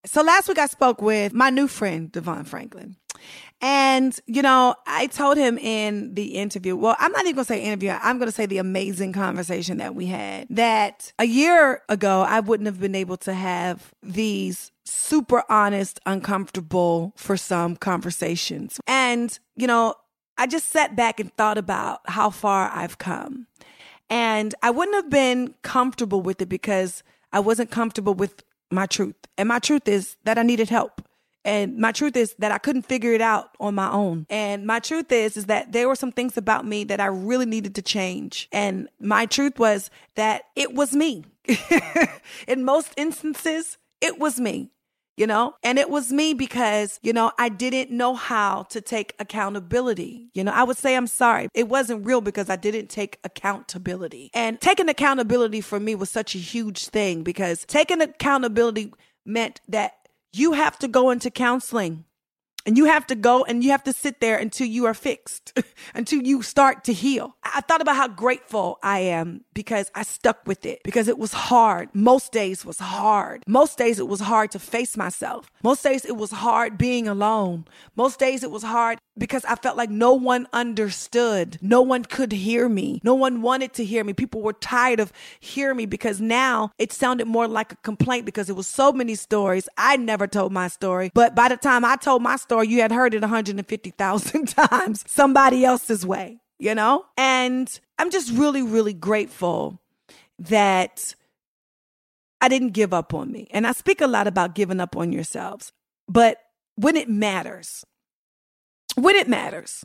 So 0.06 0.22
last 0.22 0.48
week 0.48 0.58
I 0.58 0.66
spoke 0.66 1.02
with 1.02 1.32
my 1.32 1.50
new 1.50 1.68
friend, 1.68 2.12
DeVon 2.12 2.46
Franklin. 2.46 2.96
And, 3.60 4.18
you 4.26 4.40
know, 4.40 4.76
I 4.86 5.08
told 5.08 5.36
him 5.36 5.58
in 5.58 6.14
the 6.14 6.36
interview, 6.36 6.76
well, 6.76 6.96
I'm 7.00 7.10
not 7.10 7.22
even 7.22 7.34
going 7.34 7.44
to 7.44 7.52
say 7.52 7.60
interview, 7.60 7.90
I'm 7.90 8.18
going 8.18 8.28
to 8.28 8.34
say 8.34 8.46
the 8.46 8.58
amazing 8.58 9.12
conversation 9.12 9.78
that 9.78 9.96
we 9.96 10.06
had, 10.06 10.46
that 10.50 11.12
a 11.18 11.24
year 11.24 11.82
ago, 11.88 12.22
I 12.22 12.38
wouldn't 12.40 12.66
have 12.66 12.80
been 12.80 12.94
able 12.94 13.16
to 13.18 13.34
have 13.34 13.92
these 14.00 14.70
super 14.84 15.42
honest, 15.50 15.98
uncomfortable 16.06 17.12
for 17.16 17.36
some 17.36 17.74
conversations. 17.76 18.80
And, 18.86 19.36
you 19.56 19.66
know, 19.66 19.94
I 20.36 20.46
just 20.46 20.68
sat 20.68 20.94
back 20.94 21.18
and 21.18 21.34
thought 21.34 21.58
about 21.58 22.00
how 22.06 22.30
far 22.30 22.70
I've 22.72 22.98
come. 22.98 23.48
And 24.08 24.54
I 24.62 24.70
wouldn't 24.70 24.96
have 24.96 25.10
been 25.10 25.54
comfortable 25.62 26.22
with 26.22 26.40
it 26.40 26.48
because 26.48 27.02
I 27.32 27.40
wasn't 27.40 27.70
comfortable 27.70 28.14
with 28.14 28.44
my 28.70 28.86
truth. 28.86 29.16
And 29.36 29.48
my 29.48 29.58
truth 29.58 29.88
is 29.88 30.16
that 30.24 30.38
I 30.38 30.42
needed 30.42 30.70
help. 30.70 31.02
And 31.48 31.78
my 31.78 31.92
truth 31.92 32.14
is 32.14 32.34
that 32.38 32.52
I 32.52 32.58
couldn't 32.58 32.82
figure 32.82 33.14
it 33.14 33.22
out 33.22 33.50
on 33.58 33.74
my 33.74 33.90
own. 33.90 34.26
And 34.28 34.66
my 34.66 34.80
truth 34.80 35.10
is 35.10 35.36
is 35.38 35.46
that 35.46 35.72
there 35.72 35.88
were 35.88 35.96
some 35.96 36.12
things 36.12 36.36
about 36.36 36.66
me 36.66 36.84
that 36.84 37.00
I 37.00 37.06
really 37.06 37.46
needed 37.46 37.74
to 37.76 37.82
change. 37.82 38.48
And 38.52 38.88
my 39.00 39.24
truth 39.24 39.58
was 39.58 39.90
that 40.14 40.42
it 40.54 40.74
was 40.74 40.94
me. 40.94 41.24
In 42.48 42.64
most 42.64 42.92
instances, 42.98 43.78
it 44.02 44.18
was 44.18 44.38
me 44.38 44.70
you 45.16 45.26
know? 45.26 45.52
And 45.64 45.80
it 45.80 45.90
was 45.90 46.12
me 46.12 46.32
because, 46.32 47.00
you 47.02 47.12
know, 47.12 47.32
I 47.40 47.48
didn't 47.48 47.90
know 47.90 48.14
how 48.14 48.62
to 48.70 48.80
take 48.80 49.16
accountability. 49.18 50.30
You 50.32 50.44
know, 50.44 50.52
I 50.52 50.62
would 50.62 50.76
say 50.76 50.94
I'm 50.94 51.08
sorry. 51.08 51.48
It 51.54 51.68
wasn't 51.68 52.06
real 52.06 52.20
because 52.20 52.48
I 52.48 52.54
didn't 52.54 52.86
take 52.86 53.18
accountability. 53.24 54.30
And 54.32 54.60
taking 54.60 54.88
accountability 54.88 55.60
for 55.60 55.80
me 55.80 55.96
was 55.96 56.08
such 56.08 56.36
a 56.36 56.38
huge 56.38 56.86
thing 56.86 57.24
because 57.24 57.64
taking 57.64 58.00
accountability 58.00 58.92
meant 59.26 59.60
that 59.68 59.97
you 60.32 60.52
have 60.52 60.78
to 60.78 60.88
go 60.88 61.10
into 61.10 61.30
counseling. 61.30 62.04
And 62.68 62.76
you 62.76 62.84
have 62.84 63.06
to 63.06 63.14
go 63.14 63.44
and 63.44 63.64
you 63.64 63.70
have 63.70 63.82
to 63.84 63.94
sit 63.94 64.20
there 64.20 64.36
until 64.36 64.66
you 64.66 64.84
are 64.84 64.92
fixed, 64.92 65.58
until 65.94 66.20
you 66.20 66.42
start 66.42 66.84
to 66.84 66.92
heal. 66.92 67.34
I 67.42 67.62
thought 67.62 67.80
about 67.80 67.96
how 67.96 68.08
grateful 68.08 68.78
I 68.82 68.98
am 68.98 69.46
because 69.54 69.90
I 69.94 70.02
stuck 70.02 70.46
with 70.46 70.66
it 70.66 70.82
because 70.84 71.08
it 71.08 71.16
was 71.16 71.32
hard. 71.32 71.88
Most 71.94 72.30
days 72.30 72.66
was 72.66 72.78
hard. 72.78 73.42
Most 73.46 73.78
days 73.78 73.98
it 73.98 74.06
was 74.06 74.20
hard 74.20 74.50
to 74.50 74.58
face 74.58 74.98
myself. 74.98 75.50
Most 75.62 75.82
days 75.82 76.04
it 76.04 76.18
was 76.18 76.30
hard 76.30 76.76
being 76.76 77.08
alone. 77.08 77.64
Most 77.96 78.18
days 78.18 78.42
it 78.42 78.50
was 78.50 78.64
hard 78.64 78.98
because 79.16 79.44
I 79.46 79.54
felt 79.56 79.76
like 79.76 79.90
no 79.90 80.12
one 80.12 80.46
understood. 80.52 81.58
No 81.62 81.80
one 81.80 82.04
could 82.04 82.32
hear 82.32 82.68
me. 82.68 83.00
No 83.02 83.14
one 83.14 83.40
wanted 83.42 83.72
to 83.74 83.84
hear 83.84 84.04
me. 84.04 84.12
People 84.12 84.42
were 84.42 84.52
tired 84.52 85.00
of 85.00 85.12
hearing 85.40 85.78
me 85.78 85.86
because 85.86 86.20
now 86.20 86.70
it 86.78 86.92
sounded 86.92 87.26
more 87.26 87.48
like 87.48 87.72
a 87.72 87.76
complaint 87.76 88.26
because 88.26 88.48
it 88.48 88.56
was 88.56 88.66
so 88.66 88.92
many 88.92 89.14
stories. 89.14 89.68
I 89.76 89.96
never 89.96 90.26
told 90.26 90.52
my 90.52 90.68
story, 90.68 91.10
but 91.14 91.34
by 91.34 91.48
the 91.48 91.56
time 91.56 91.84
I 91.84 91.96
told 91.96 92.22
my 92.22 92.36
story, 92.36 92.57
you 92.64 92.80
had 92.80 92.92
heard 92.92 93.14
it 93.14 93.20
150,000 93.20 94.46
times 94.70 95.04
somebody 95.06 95.64
else's 95.64 96.06
way, 96.06 96.40
you 96.58 96.74
know? 96.74 97.04
And 97.16 97.80
I'm 97.98 98.10
just 98.10 98.32
really, 98.32 98.62
really 98.62 98.92
grateful 98.92 99.80
that 100.38 101.14
I 102.40 102.48
didn't 102.48 102.70
give 102.70 102.94
up 102.94 103.14
on 103.14 103.32
me. 103.32 103.48
And 103.50 103.66
I 103.66 103.72
speak 103.72 104.00
a 104.00 104.06
lot 104.06 104.26
about 104.26 104.54
giving 104.54 104.80
up 104.80 104.96
on 104.96 105.12
yourselves, 105.12 105.72
but 106.08 106.38
when 106.76 106.96
it 106.96 107.08
matters, 107.08 107.84
when 108.94 109.16
it 109.16 109.28
matters, 109.28 109.84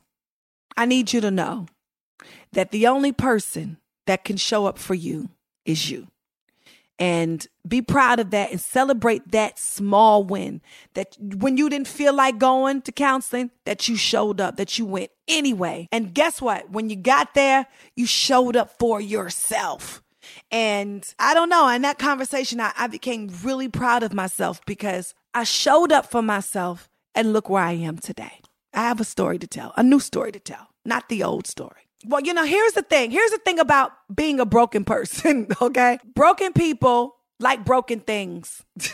I 0.78 0.86
need 0.86 1.14
you 1.14 1.22
to 1.22 1.32
know 1.32 1.68
that 2.52 2.72
the 2.72 2.88
only 2.88 3.12
person 3.12 3.78
that 4.06 4.24
can 4.24 4.38
show 4.38 4.66
up 4.66 4.78
for 4.78 4.94
you 4.94 5.30
is 5.66 5.90
you. 5.90 6.08
And 7.00 7.46
be 7.68 7.82
proud 7.82 8.20
of 8.20 8.30
that 8.32 8.52
and 8.52 8.62
celebrate 8.62 9.32
that 9.32 9.58
small 9.58 10.24
win. 10.24 10.62
That 10.94 11.18
when 11.20 11.58
you 11.58 11.70
didn't 11.70 11.88
feel 11.88 12.14
like 12.14 12.38
going 12.38 12.82
to 12.84 12.92
counseling, 12.92 13.52
that 13.66 13.90
you 13.90 13.98
showed 13.98 14.40
up, 14.40 14.58
that 14.58 14.78
you 14.78 14.86
went 14.86 15.10
anyway. 15.28 15.90
And 15.92 16.14
guess 16.14 16.42
what? 16.42 16.70
When 16.70 16.90
you 16.90 16.96
got 16.96 17.34
there, 17.34 17.66
you 17.96 18.06
showed 18.06 18.56
up 18.56 18.78
for 18.78 19.02
yourself. 19.02 20.04
And 20.52 21.06
I 21.20 21.34
don't 21.34 21.50
know, 21.50 21.68
in 21.70 21.82
that 21.82 22.00
conversation, 22.00 22.62
I, 22.62 22.72
I 22.78 22.88
became 22.88 23.30
really 23.44 23.68
proud 23.68 24.04
of 24.04 24.14
myself 24.14 24.62
because 24.66 25.14
I 25.34 25.44
showed 25.44 25.92
up 25.92 26.10
for 26.10 26.22
myself 26.22 26.90
and 27.16 27.34
look 27.34 27.50
where 27.50 27.64
I 27.64 27.74
am 27.74 27.98
today. 27.98 28.42
I 28.74 28.84
have 28.84 29.00
a 29.00 29.06
story 29.06 29.38
to 29.40 29.48
tell, 29.48 29.74
a 29.78 29.84
new 29.84 30.00
story 30.00 30.32
to 30.32 30.40
tell, 30.40 30.70
not 30.86 31.10
the 31.10 31.24
old 31.24 31.48
story. 31.48 31.83
Well, 32.06 32.22
you 32.22 32.34
know, 32.34 32.46
here's 32.46 32.74
the 32.74 32.82
thing. 32.82 33.12
Here's 33.12 33.32
the 33.32 33.38
thing 33.38 33.60
about 33.60 33.92
being 34.14 34.40
a 34.40 34.46
broken 34.46 34.84
person, 34.84 35.48
okay? 35.62 36.00
Broken 36.16 36.54
people 36.54 37.16
like 37.40 37.66
broken 37.66 38.00
things. 38.00 38.64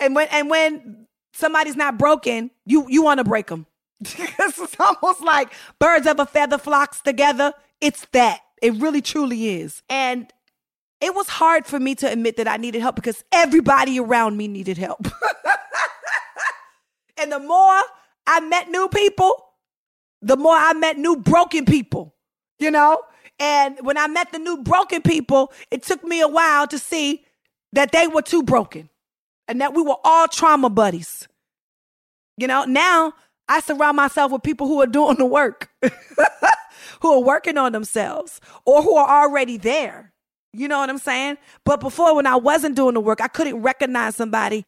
and 0.00 0.14
when 0.14 0.28
and 0.28 0.50
when 0.50 1.06
somebody's 1.32 1.76
not 1.76 1.98
broken, 1.98 2.50
you 2.66 2.86
you 2.88 3.02
want 3.02 3.18
to 3.18 3.24
break 3.24 3.46
them. 3.48 3.66
it's 4.00 4.76
almost 4.80 5.22
like 5.22 5.52
birds 5.78 6.06
of 6.06 6.18
a 6.18 6.26
feather 6.26 6.58
flocks 6.58 7.00
together. 7.00 7.52
It's 7.80 8.06
that. 8.12 8.40
It 8.60 8.74
really 8.74 9.00
truly 9.00 9.60
is. 9.60 9.82
And 9.88 10.32
it 11.00 11.14
was 11.14 11.28
hard 11.28 11.66
for 11.66 11.80
me 11.80 11.94
to 11.96 12.10
admit 12.10 12.36
that 12.36 12.46
I 12.46 12.56
needed 12.56 12.80
help 12.80 12.94
because 12.94 13.24
everybody 13.32 13.98
around 13.98 14.36
me 14.36 14.46
needed 14.46 14.78
help. 14.78 15.06
and 17.18 17.32
the 17.32 17.40
more 17.40 17.82
I 18.26 18.40
met 18.40 18.70
new 18.70 18.88
people, 18.88 19.51
the 20.22 20.36
more 20.36 20.54
I 20.56 20.72
met 20.72 20.96
new 20.96 21.16
broken 21.16 21.64
people, 21.64 22.14
you 22.58 22.70
know? 22.70 23.02
And 23.38 23.76
when 23.80 23.98
I 23.98 24.06
met 24.06 24.32
the 24.32 24.38
new 24.38 24.58
broken 24.62 25.02
people, 25.02 25.52
it 25.70 25.82
took 25.82 26.04
me 26.04 26.20
a 26.20 26.28
while 26.28 26.66
to 26.68 26.78
see 26.78 27.24
that 27.72 27.92
they 27.92 28.06
were 28.06 28.22
too 28.22 28.42
broken 28.42 28.88
and 29.48 29.60
that 29.60 29.74
we 29.74 29.82
were 29.82 29.96
all 30.04 30.28
trauma 30.28 30.70
buddies. 30.70 31.26
You 32.36 32.46
know, 32.46 32.64
now 32.64 33.14
I 33.48 33.60
surround 33.60 33.96
myself 33.96 34.32
with 34.32 34.42
people 34.42 34.66
who 34.68 34.80
are 34.80 34.86
doing 34.86 35.16
the 35.16 35.26
work, 35.26 35.70
who 37.00 37.12
are 37.12 37.22
working 37.22 37.58
on 37.58 37.72
themselves 37.72 38.40
or 38.64 38.82
who 38.82 38.96
are 38.96 39.24
already 39.24 39.56
there. 39.56 40.12
You 40.52 40.68
know 40.68 40.78
what 40.78 40.90
I'm 40.90 40.98
saying? 40.98 41.38
But 41.64 41.80
before, 41.80 42.14
when 42.14 42.26
I 42.26 42.36
wasn't 42.36 42.76
doing 42.76 42.94
the 42.94 43.00
work, 43.00 43.20
I 43.20 43.28
couldn't 43.28 43.62
recognize 43.62 44.16
somebody 44.16 44.64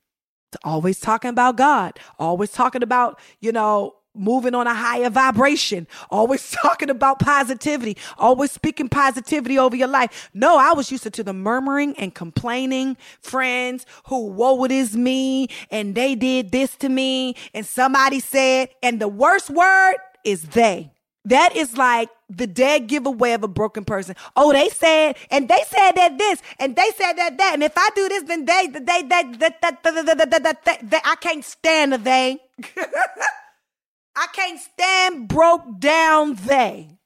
always 0.63 1.01
talking 1.01 1.31
about 1.31 1.57
God, 1.57 1.99
always 2.19 2.53
talking 2.53 2.83
about, 2.83 3.19
you 3.41 3.53
know, 3.53 3.95
moving 4.15 4.55
on 4.55 4.67
a 4.67 4.75
higher 4.75 5.11
vibration, 5.11 5.87
always 6.11 6.51
talking 6.51 6.91
about 6.91 7.19
positivity, 7.19 7.97
always 8.19 8.53
speaking 8.53 8.89
positivity 8.89 9.59
over 9.59 9.77
your 9.77 9.89
life. 9.89 10.31
No, 10.35 10.57
I 10.57 10.73
was 10.73 10.91
used 10.91 11.03
to, 11.05 11.11
to 11.11 11.25
the 11.25 11.33
murmuring 11.33 11.97
and 11.99 12.15
complaining 12.15 12.97
friends 13.21 13.87
who, 14.07 14.27
woe 14.27 14.65
it 14.65 14.73
is 14.73 14.97
me, 14.97 15.49
and 15.71 15.95
they 15.95 16.15
did 16.15 16.53
this 16.53 16.77
to 16.77 16.89
me, 16.89 17.35
and 17.53 17.67
somebody 17.67 18.21
said, 18.21 18.71
and 18.83 19.01
the 19.01 19.09
worst 19.09 19.51
word 19.51 19.97
is 20.25 20.43
they. 20.43 20.91
That 21.27 21.57
is 21.57 21.79
like 21.79 22.11
the 22.29 22.47
dead 22.47 22.87
giveaway 22.87 23.33
of 23.33 23.43
a 23.43 23.49
broken 23.49 23.85
person. 23.85 24.15
Oh, 24.37 24.53
they 24.53 24.69
said, 24.69 25.17
and 25.31 25.49
they 25.49 25.63
said 25.67 25.93
that 25.93 26.19
this, 26.19 26.43
and 26.59 26.77
they 26.77 26.91
said 26.97 27.15
that 27.15 27.39
that, 27.39 27.55
and 27.55 27.63
if 27.63 27.73
I 27.77 27.89
do 27.95 28.09
this, 28.09 28.25
then 28.25 28.45
they, 28.45 28.67
they, 28.67 28.81
they, 28.81 29.03
that, 29.03 29.39
that, 29.41 29.61
that, 29.63 29.83
that, 29.83 30.65
that, 30.65 30.91
that, 30.91 31.03
I 31.05 31.17
can't 31.17 31.45
stand 31.45 31.95
a 31.95 31.99
they. 31.99 32.41
I 34.17 34.27
can't 34.33 34.61
stand 34.61 35.29
broke 35.29 35.81
down 35.81 36.35
they. 36.35 36.99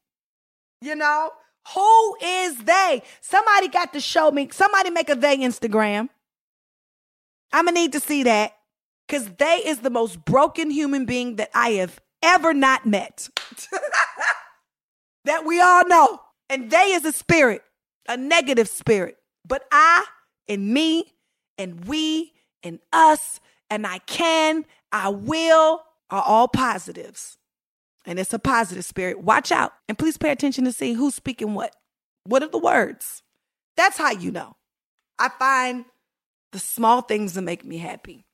You 0.80 0.94
know, 0.94 1.32
who 1.74 2.16
is 2.22 2.58
they? 2.64 3.02
Somebody 3.20 3.68
got 3.68 3.92
to 3.94 4.00
show 4.00 4.30
me. 4.30 4.48
Somebody 4.52 4.90
make 4.90 5.08
a 5.08 5.14
they 5.14 5.38
Instagram. 5.38 6.08
I'm 7.52 7.64
gonna 7.64 7.74
need 7.74 7.92
to 7.92 8.00
see 8.00 8.24
that 8.24 8.52
because 9.06 9.28
they 9.38 9.62
is 9.64 9.78
the 9.78 9.90
most 9.90 10.24
broken 10.24 10.70
human 10.70 11.06
being 11.06 11.36
that 11.36 11.50
I 11.54 11.70
have 11.72 12.00
ever 12.22 12.52
not 12.52 12.86
met. 12.86 13.28
that 15.24 15.46
we 15.46 15.60
all 15.60 15.86
know. 15.86 16.20
And 16.50 16.70
they 16.70 16.92
is 16.92 17.04
a 17.04 17.12
spirit, 17.12 17.62
a 18.08 18.16
negative 18.16 18.68
spirit. 18.68 19.16
But 19.46 19.64
I 19.72 20.04
and 20.48 20.72
me 20.72 21.14
and 21.56 21.86
we 21.86 22.32
and 22.62 22.80
us 22.92 23.40
and 23.70 23.86
I 23.86 23.98
can, 23.98 24.64
I 24.92 25.08
will 25.08 25.82
are 26.10 26.22
all 26.22 26.48
positives. 26.48 27.36
And 28.06 28.18
it's 28.18 28.32
a 28.32 28.38
positive 28.38 28.84
spirit. 28.84 29.22
Watch 29.22 29.52
out 29.52 29.72
and 29.88 29.98
please 29.98 30.16
pay 30.16 30.30
attention 30.30 30.64
to 30.64 30.72
see 30.72 30.94
who's 30.94 31.14
speaking 31.14 31.54
what. 31.54 31.74
What 32.24 32.42
are 32.42 32.48
the 32.48 32.58
words? 32.58 33.22
That's 33.76 33.98
how 33.98 34.12
you 34.12 34.30
know. 34.30 34.56
I 35.18 35.28
find 35.28 35.84
the 36.52 36.58
small 36.58 37.02
things 37.02 37.34
that 37.34 37.42
make 37.42 37.64
me 37.64 37.78
happy 37.78 38.24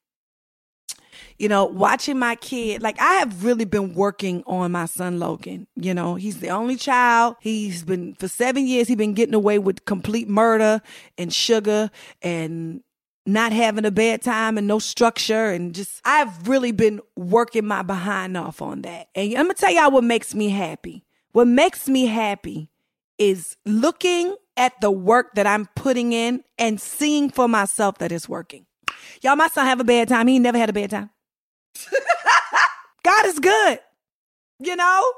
you 1.38 1.48
know, 1.48 1.64
watching 1.64 2.18
my 2.18 2.36
kid, 2.36 2.82
like 2.82 3.00
I 3.00 3.14
have 3.14 3.44
really 3.44 3.64
been 3.64 3.94
working 3.94 4.42
on 4.46 4.72
my 4.72 4.86
son 4.86 5.18
Logan. 5.18 5.66
You 5.76 5.94
know, 5.94 6.14
he's 6.14 6.40
the 6.40 6.50
only 6.50 6.76
child. 6.76 7.36
He's 7.40 7.82
been 7.82 8.14
for 8.14 8.28
seven 8.28 8.66
years, 8.66 8.88
he's 8.88 8.96
been 8.96 9.14
getting 9.14 9.34
away 9.34 9.58
with 9.58 9.84
complete 9.84 10.28
murder 10.28 10.80
and 11.18 11.32
sugar 11.32 11.90
and 12.22 12.82
not 13.26 13.52
having 13.52 13.84
a 13.84 13.90
bad 13.90 14.22
time 14.22 14.58
and 14.58 14.66
no 14.66 14.78
structure 14.78 15.50
and 15.50 15.74
just 15.74 16.00
I've 16.04 16.48
really 16.48 16.72
been 16.72 17.00
working 17.16 17.66
my 17.66 17.82
behind 17.82 18.36
off 18.36 18.60
on 18.60 18.82
that. 18.82 19.08
And 19.14 19.30
I'm 19.34 19.44
gonna 19.46 19.54
tell 19.54 19.72
y'all 19.72 19.90
what 19.90 20.04
makes 20.04 20.34
me 20.34 20.50
happy. 20.50 21.04
What 21.32 21.48
makes 21.48 21.88
me 21.88 22.06
happy 22.06 22.70
is 23.18 23.56
looking 23.64 24.36
at 24.56 24.80
the 24.80 24.90
work 24.90 25.34
that 25.34 25.46
I'm 25.46 25.66
putting 25.74 26.12
in 26.12 26.44
and 26.58 26.80
seeing 26.80 27.30
for 27.30 27.48
myself 27.48 27.98
that 27.98 28.12
it's 28.12 28.28
working. 28.28 28.66
Y'all, 29.22 29.36
my 29.36 29.48
son 29.48 29.66
have 29.66 29.80
a 29.80 29.84
bad 29.84 30.08
time. 30.08 30.26
He 30.26 30.38
never 30.38 30.58
had 30.58 30.70
a 30.70 30.72
bad 30.72 30.90
time. 30.90 31.10
God 33.04 33.26
is 33.26 33.38
good. 33.38 33.80
You 34.60 34.76
know, 34.76 35.12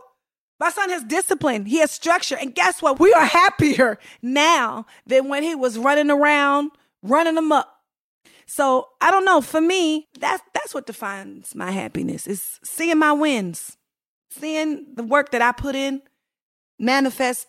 my 0.58 0.70
son 0.70 0.90
has 0.90 1.04
discipline. 1.04 1.66
He 1.66 1.78
has 1.78 1.90
structure. 1.90 2.36
And 2.36 2.54
guess 2.54 2.80
what? 2.80 2.98
We 2.98 3.12
are 3.12 3.24
happier 3.24 3.98
now 4.22 4.86
than 5.06 5.28
when 5.28 5.42
he 5.42 5.54
was 5.54 5.78
running 5.78 6.10
around, 6.10 6.70
running 7.02 7.34
them 7.34 7.52
up. 7.52 7.75
So 8.46 8.88
I 9.00 9.10
don't 9.10 9.24
know. 9.24 9.40
For 9.40 9.60
me, 9.60 10.08
that's 10.18 10.42
that's 10.54 10.74
what 10.74 10.86
defines 10.86 11.54
my 11.54 11.70
happiness 11.70 12.26
is 12.26 12.60
seeing 12.64 12.98
my 12.98 13.12
wins, 13.12 13.76
seeing 14.30 14.86
the 14.94 15.02
work 15.02 15.32
that 15.32 15.42
I 15.42 15.52
put 15.52 15.74
in 15.74 16.02
manifest 16.78 17.46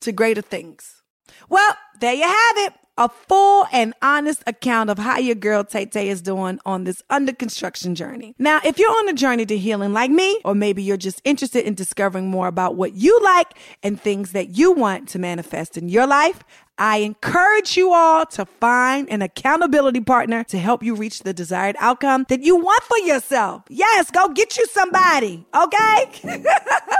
to 0.00 0.12
greater 0.12 0.42
things. 0.42 1.02
Well, 1.48 1.76
there 1.96 2.14
you 2.14 2.24
have 2.24 2.56
it 2.58 2.72
a 2.98 3.08
full 3.08 3.66
and 3.72 3.92
honest 4.00 4.42
account 4.46 4.88
of 4.88 4.98
how 4.98 5.18
your 5.18 5.34
girl 5.34 5.62
Tay 5.64 5.86
Tay 5.86 6.08
is 6.08 6.22
doing 6.22 6.58
on 6.64 6.84
this 6.84 7.02
under 7.10 7.32
construction 7.32 7.94
journey. 7.94 8.34
Now, 8.38 8.60
if 8.64 8.78
you're 8.78 8.90
on 8.90 9.08
a 9.08 9.12
journey 9.12 9.44
to 9.46 9.56
healing 9.56 9.92
like 9.92 10.10
me, 10.10 10.40
or 10.44 10.54
maybe 10.54 10.82
you're 10.82 10.96
just 10.96 11.20
interested 11.24 11.66
in 11.66 11.74
discovering 11.74 12.28
more 12.28 12.46
about 12.46 12.74
what 12.74 12.94
you 12.94 13.20
like 13.22 13.48
and 13.82 14.00
things 14.00 14.32
that 14.32 14.56
you 14.56 14.72
want 14.72 15.08
to 15.10 15.18
manifest 15.18 15.76
in 15.76 15.88
your 15.88 16.06
life, 16.06 16.42
I 16.78 16.98
encourage 16.98 17.76
you 17.76 17.92
all 17.92 18.26
to 18.26 18.44
find 18.44 19.08
an 19.10 19.22
accountability 19.22 20.00
partner 20.00 20.44
to 20.44 20.58
help 20.58 20.82
you 20.82 20.94
reach 20.94 21.20
the 21.20 21.32
desired 21.32 21.76
outcome 21.78 22.26
that 22.28 22.42
you 22.42 22.56
want 22.56 22.82
for 22.82 22.98
yourself. 22.98 23.62
Yes, 23.68 24.10
go 24.10 24.28
get 24.28 24.58
you 24.58 24.66
somebody, 24.66 25.46
okay? 25.54 26.10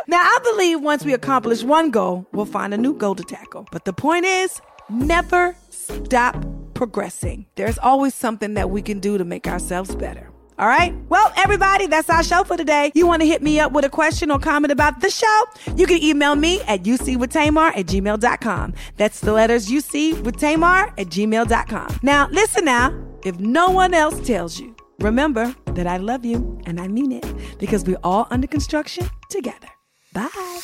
now, 0.07 0.21
I 0.21 0.39
believe 0.43 0.81
once 0.81 1.05
we 1.05 1.13
accomplish 1.13 1.63
one 1.63 1.91
goal, 1.91 2.27
we'll 2.33 2.47
find 2.47 2.73
a 2.73 2.79
new 2.79 2.95
goal 2.95 3.15
to 3.17 3.23
tackle. 3.23 3.67
But 3.71 3.85
the 3.85 3.93
point 3.93 4.25
is, 4.25 4.63
never 4.91 5.57
stop 5.71 6.37
progressing. 6.75 7.47
There's 7.55 7.79
always 7.79 8.15
something 8.15 8.55
that 8.55 8.71
we 8.71 8.83
can 8.83 9.01
do 9.01 9.19
to 9.19 9.25
make 9.25 9.47
ourselves 9.47 9.95
better. 9.95 10.31
All 10.59 10.69
right. 10.69 10.95
Well, 11.11 11.31
everybody, 11.37 11.87
that's 11.87 12.09
our 12.09 12.23
show 12.23 12.43
for 12.43 12.57
today. 12.57 12.91
You 12.95 13.07
want 13.07 13.21
to 13.21 13.29
hit 13.29 13.43
me 13.43 13.61
up 13.61 13.73
with 13.73 13.85
a 13.85 13.91
question 13.91 14.31
or 14.31 14.39
comment 14.39 14.73
about 14.73 15.01
the 15.01 15.11
show? 15.11 15.43
You 15.77 15.87
can 15.87 16.03
email 16.03 16.35
me 16.35 16.63
at 16.63 16.83
ucwithtamar 16.83 17.77
at 17.77 17.87
gmail.com. 17.87 18.75
That's 18.97 19.21
the 19.21 19.33
letters 19.33 19.69
UC 19.69 20.23
with 20.23 20.39
Tamar 20.39 20.95
at 20.97 21.09
gmail.com. 21.09 22.01
Now, 22.03 22.29
listen 22.31 22.65
now. 22.65 23.03
If 23.25 23.39
no 23.39 23.71
one 23.71 23.93
else 23.93 24.25
tells 24.27 24.59
you, 24.59 24.75
remember 25.01 25.55
that 25.75 25.87
I 25.87 25.99
love 25.99 26.25
you 26.25 26.59
and 26.65 26.81
I 26.81 26.89
mean 26.89 27.13
it 27.13 27.27
because 27.59 27.85
we're 27.85 27.99
all 28.03 28.27
under 28.31 28.47
construction 28.47 29.09
together. 29.29 29.69
Bye. 30.17 30.61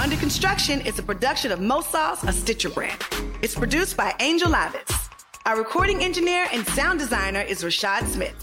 Under 0.00 0.16
Construction 0.16 0.80
is 0.82 1.00
a 1.00 1.02
production 1.02 1.50
of 1.50 1.58
Mosal's 1.58 2.22
A 2.22 2.32
Stitcher 2.32 2.70
Brand. 2.70 3.02
It's 3.42 3.56
produced 3.56 3.96
by 3.96 4.14
Angel 4.20 4.48
Lavis. 4.48 5.08
Our 5.46 5.58
recording 5.58 6.04
engineer 6.04 6.46
and 6.52 6.64
sound 6.68 7.00
designer 7.00 7.40
is 7.40 7.64
Rashad 7.64 8.06
Smith. 8.06 8.36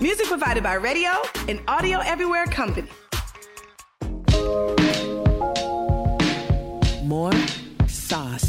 Music 0.00 0.26
provided 0.28 0.62
by 0.62 0.74
Radio 0.74 1.10
and 1.48 1.60
Audio 1.66 1.98
Everywhere 1.98 2.46
Company. 2.46 2.88
More 7.02 7.32
sauce. 7.88 8.45